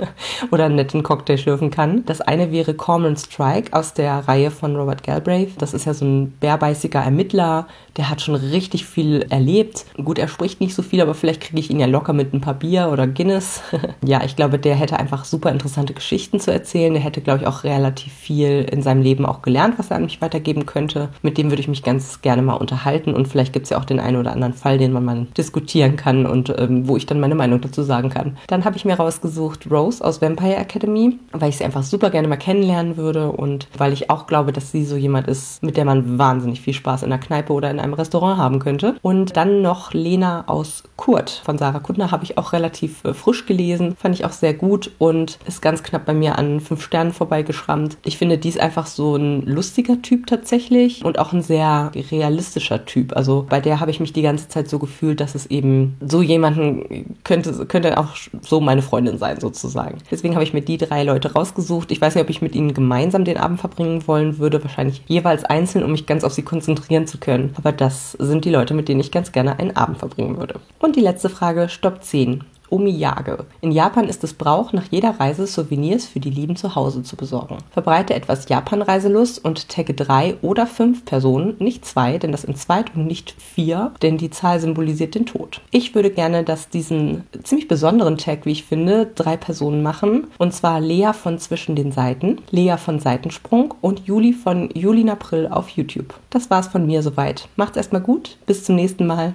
oder 0.50 0.64
einen 0.64 0.76
netten 0.76 1.02
Cocktail 1.02 1.38
schlürfen 1.38 1.70
kann. 1.70 2.04
Das 2.06 2.20
eine 2.20 2.50
wäre 2.52 2.74
Cormoran 2.74 3.16
Strike 3.16 3.72
aus 3.72 3.94
der 3.94 4.26
Reihe 4.28 4.50
von 4.50 4.76
Robert 4.76 5.02
Galbraith. 5.02 5.54
Das 5.58 5.74
ist 5.74 5.84
ja 5.84 5.94
so 5.94 6.04
ein 6.04 6.30
bärbeißiger 6.40 7.00
Ermittler, 7.00 7.66
der 7.96 8.10
hat 8.10 8.20
schon 8.20 8.34
richtig 8.54 8.86
viel 8.86 9.26
erlebt. 9.28 9.84
Gut, 10.02 10.18
er 10.18 10.28
spricht 10.28 10.60
nicht 10.62 10.74
so 10.74 10.82
viel, 10.82 11.02
aber 11.02 11.12
vielleicht 11.12 11.42
kriege 11.42 11.60
ich 11.60 11.70
ihn 11.70 11.80
ja 11.80 11.86
locker 11.86 12.14
mit 12.14 12.32
ein 12.32 12.40
paar 12.40 12.54
Bier 12.54 12.88
oder 12.90 13.06
Guinness. 13.06 13.62
ja, 14.04 14.24
ich 14.24 14.36
glaube, 14.36 14.58
der 14.58 14.74
hätte 14.74 14.98
einfach 14.98 15.26
super 15.26 15.50
interessante 15.50 15.92
Geschichten 15.92 16.40
zu 16.40 16.50
erzählen. 16.50 16.94
Der 16.94 17.02
hätte, 17.02 17.20
glaube 17.20 17.40
ich, 17.40 17.46
auch 17.46 17.64
relativ 17.64 18.12
viel 18.12 18.66
in 18.70 18.82
seinem 18.82 19.02
Leben 19.02 19.26
auch 19.26 19.42
gelernt, 19.42 19.78
was 19.78 19.90
er 19.90 19.96
an 19.96 20.04
mich 20.04 20.22
weitergeben 20.22 20.64
könnte. 20.64 21.10
Mit 21.22 21.36
dem 21.36 21.50
würde 21.50 21.60
ich 21.60 21.68
mich 21.68 21.82
ganz 21.82 22.22
gerne 22.22 22.40
mal 22.40 22.54
unterhalten 22.54 23.12
und 23.12 23.28
vielleicht 23.28 23.52
gibt 23.52 23.64
es 23.64 23.70
ja 23.70 23.78
auch 23.78 23.84
den 23.84 24.00
einen 24.00 24.16
oder 24.16 24.32
anderen 24.32 24.54
Fall, 24.54 24.78
den 24.78 24.92
man 24.92 25.04
mal 25.04 25.26
diskutieren 25.36 25.96
kann 25.96 26.26
und 26.26 26.54
ähm, 26.56 26.88
wo 26.88 26.96
ich 26.96 27.06
dann 27.06 27.20
meine 27.20 27.34
Meinung 27.34 27.60
dazu 27.60 27.82
sagen 27.82 28.08
kann. 28.08 28.38
Dann 28.46 28.64
habe 28.64 28.76
ich 28.76 28.84
mir 28.84 28.94
rausgesucht 28.94 29.70
Rose 29.70 30.04
aus 30.04 30.22
Vampire 30.22 30.56
Academy, 30.56 31.18
weil 31.32 31.50
ich 31.50 31.58
sie 31.58 31.64
einfach 31.64 31.82
super 31.82 32.10
gerne 32.10 32.28
mal 32.28 32.36
kennenlernen 32.36 32.96
würde 32.96 33.32
und 33.32 33.68
weil 33.76 33.92
ich 33.92 34.10
auch 34.10 34.26
glaube, 34.26 34.52
dass 34.52 34.70
sie 34.70 34.84
so 34.84 34.96
jemand 34.96 35.28
ist, 35.28 35.62
mit 35.62 35.76
der 35.76 35.84
man 35.84 36.18
wahnsinnig 36.18 36.60
viel 36.60 36.74
Spaß 36.74 37.02
in 37.02 37.10
der 37.10 37.18
Kneipe 37.18 37.52
oder 37.52 37.70
in 37.70 37.80
einem 37.80 37.94
Restaurant 37.94 38.38
haben 38.44 38.58
könnte. 38.58 38.96
Und 39.02 39.36
dann 39.36 39.62
noch 39.62 39.92
Lena 39.92 40.44
aus 40.46 40.84
Kurt 40.96 41.42
von 41.44 41.58
Sarah 41.58 41.80
Kuttner 41.80 42.10
habe 42.10 42.24
ich 42.24 42.38
auch 42.38 42.52
relativ 42.52 43.04
äh, 43.04 43.14
frisch 43.14 43.46
gelesen, 43.46 43.96
fand 43.96 44.14
ich 44.14 44.24
auch 44.24 44.32
sehr 44.32 44.54
gut 44.54 44.92
und 44.98 45.38
ist 45.46 45.62
ganz 45.62 45.82
knapp 45.82 46.06
bei 46.06 46.14
mir 46.14 46.38
an 46.38 46.60
fünf 46.60 46.82
Sternen 46.82 47.12
vorbeigeschrammt. 47.12 47.96
Ich 48.04 48.18
finde, 48.18 48.38
die 48.38 48.48
ist 48.48 48.60
einfach 48.60 48.86
so 48.86 49.16
ein 49.16 49.42
lustiger 49.42 50.00
Typ 50.02 50.26
tatsächlich 50.26 51.04
und 51.04 51.18
auch 51.18 51.32
ein 51.32 51.42
sehr 51.42 51.90
realistischer 52.10 52.84
Typ. 52.84 53.16
Also 53.16 53.46
bei 53.48 53.60
der 53.60 53.80
habe 53.80 53.90
ich 53.90 54.00
mich 54.00 54.12
die 54.12 54.22
ganze 54.22 54.48
Zeit 54.48 54.68
so 54.68 54.78
gefühlt, 54.78 55.20
dass 55.20 55.34
es 55.34 55.46
eben 55.46 55.96
so 56.00 56.22
jemanden 56.22 57.16
könnte, 57.24 57.66
könnte 57.66 57.98
auch 57.98 58.10
so 58.42 58.60
meine 58.60 58.82
Freundin 58.82 59.18
sein 59.18 59.40
sozusagen. 59.40 59.98
Deswegen 60.10 60.34
habe 60.34 60.44
ich 60.44 60.52
mir 60.52 60.62
die 60.62 60.78
drei 60.78 61.02
Leute 61.02 61.32
rausgesucht. 61.32 61.90
Ich 61.90 62.00
weiß 62.00 62.14
nicht, 62.14 62.24
ob 62.24 62.30
ich 62.30 62.42
mit 62.42 62.54
ihnen 62.54 62.74
gemeinsam 62.74 63.24
den 63.24 63.38
Abend 63.38 63.60
verbringen 63.60 64.06
wollen 64.06 64.38
würde, 64.38 64.62
wahrscheinlich 64.62 65.02
jeweils 65.06 65.44
einzeln, 65.44 65.84
um 65.84 65.92
mich 65.92 66.06
ganz 66.06 66.24
auf 66.24 66.32
sie 66.32 66.42
konzentrieren 66.42 67.06
zu 67.06 67.18
können. 67.18 67.54
Aber 67.56 67.72
das 67.72 68.12
sind 68.34 68.44
die 68.44 68.50
Leute, 68.50 68.74
mit 68.74 68.88
denen 68.88 69.00
ich 69.00 69.12
ganz 69.12 69.30
gerne 69.30 69.60
einen 69.60 69.76
Abend 69.76 69.98
verbringen 69.98 70.38
würde. 70.38 70.58
Und 70.80 70.96
die 70.96 71.00
letzte 71.00 71.28
Frage, 71.28 71.68
Stopp 71.68 72.02
10. 72.02 72.42
Omiyage. 72.74 73.44
In 73.60 73.70
Japan 73.70 74.08
ist 74.08 74.24
es 74.24 74.34
Brauch, 74.34 74.72
nach 74.72 74.86
jeder 74.90 75.20
Reise 75.20 75.46
Souvenirs 75.46 76.06
für 76.06 76.18
die 76.18 76.30
Lieben 76.30 76.56
zu 76.56 76.74
Hause 76.74 77.04
zu 77.04 77.14
besorgen. 77.14 77.58
Verbreite 77.70 78.14
etwas 78.14 78.48
Japan-Reiselust 78.48 79.44
und 79.44 79.68
tagge 79.68 79.94
drei 79.94 80.34
oder 80.42 80.66
fünf 80.66 81.04
Personen, 81.04 81.54
nicht 81.60 81.84
zwei, 81.84 82.18
denn 82.18 82.32
das 82.32 82.42
sind 82.42 82.58
zwei 82.58 82.84
und 82.94 83.06
nicht 83.06 83.36
vier, 83.38 83.92
denn 84.02 84.18
die 84.18 84.30
Zahl 84.30 84.58
symbolisiert 84.58 85.14
den 85.14 85.24
Tod. 85.24 85.60
Ich 85.70 85.94
würde 85.94 86.10
gerne, 86.10 86.42
dass 86.42 86.68
diesen 86.68 87.22
ziemlich 87.44 87.68
besonderen 87.68 88.18
Tag, 88.18 88.44
wie 88.44 88.52
ich 88.52 88.64
finde, 88.64 89.06
drei 89.14 89.36
Personen 89.36 89.82
machen. 89.82 90.26
Und 90.38 90.52
zwar 90.52 90.80
Lea 90.80 91.12
von 91.12 91.38
Zwischen 91.38 91.76
den 91.76 91.92
Seiten, 91.92 92.38
Lea 92.50 92.76
von 92.76 92.98
Seitensprung 92.98 93.74
und 93.80 94.06
Juli 94.06 94.32
von 94.32 94.70
Julin 94.74 95.10
April 95.10 95.46
auf 95.48 95.68
YouTube. 95.68 96.14
Das 96.30 96.50
war's 96.50 96.66
von 96.66 96.86
mir 96.86 97.02
soweit. 97.02 97.48
Macht's 97.54 97.76
erstmal 97.76 98.02
gut. 98.02 98.36
Bis 98.46 98.64
zum 98.64 98.74
nächsten 98.74 99.06
Mal. 99.06 99.34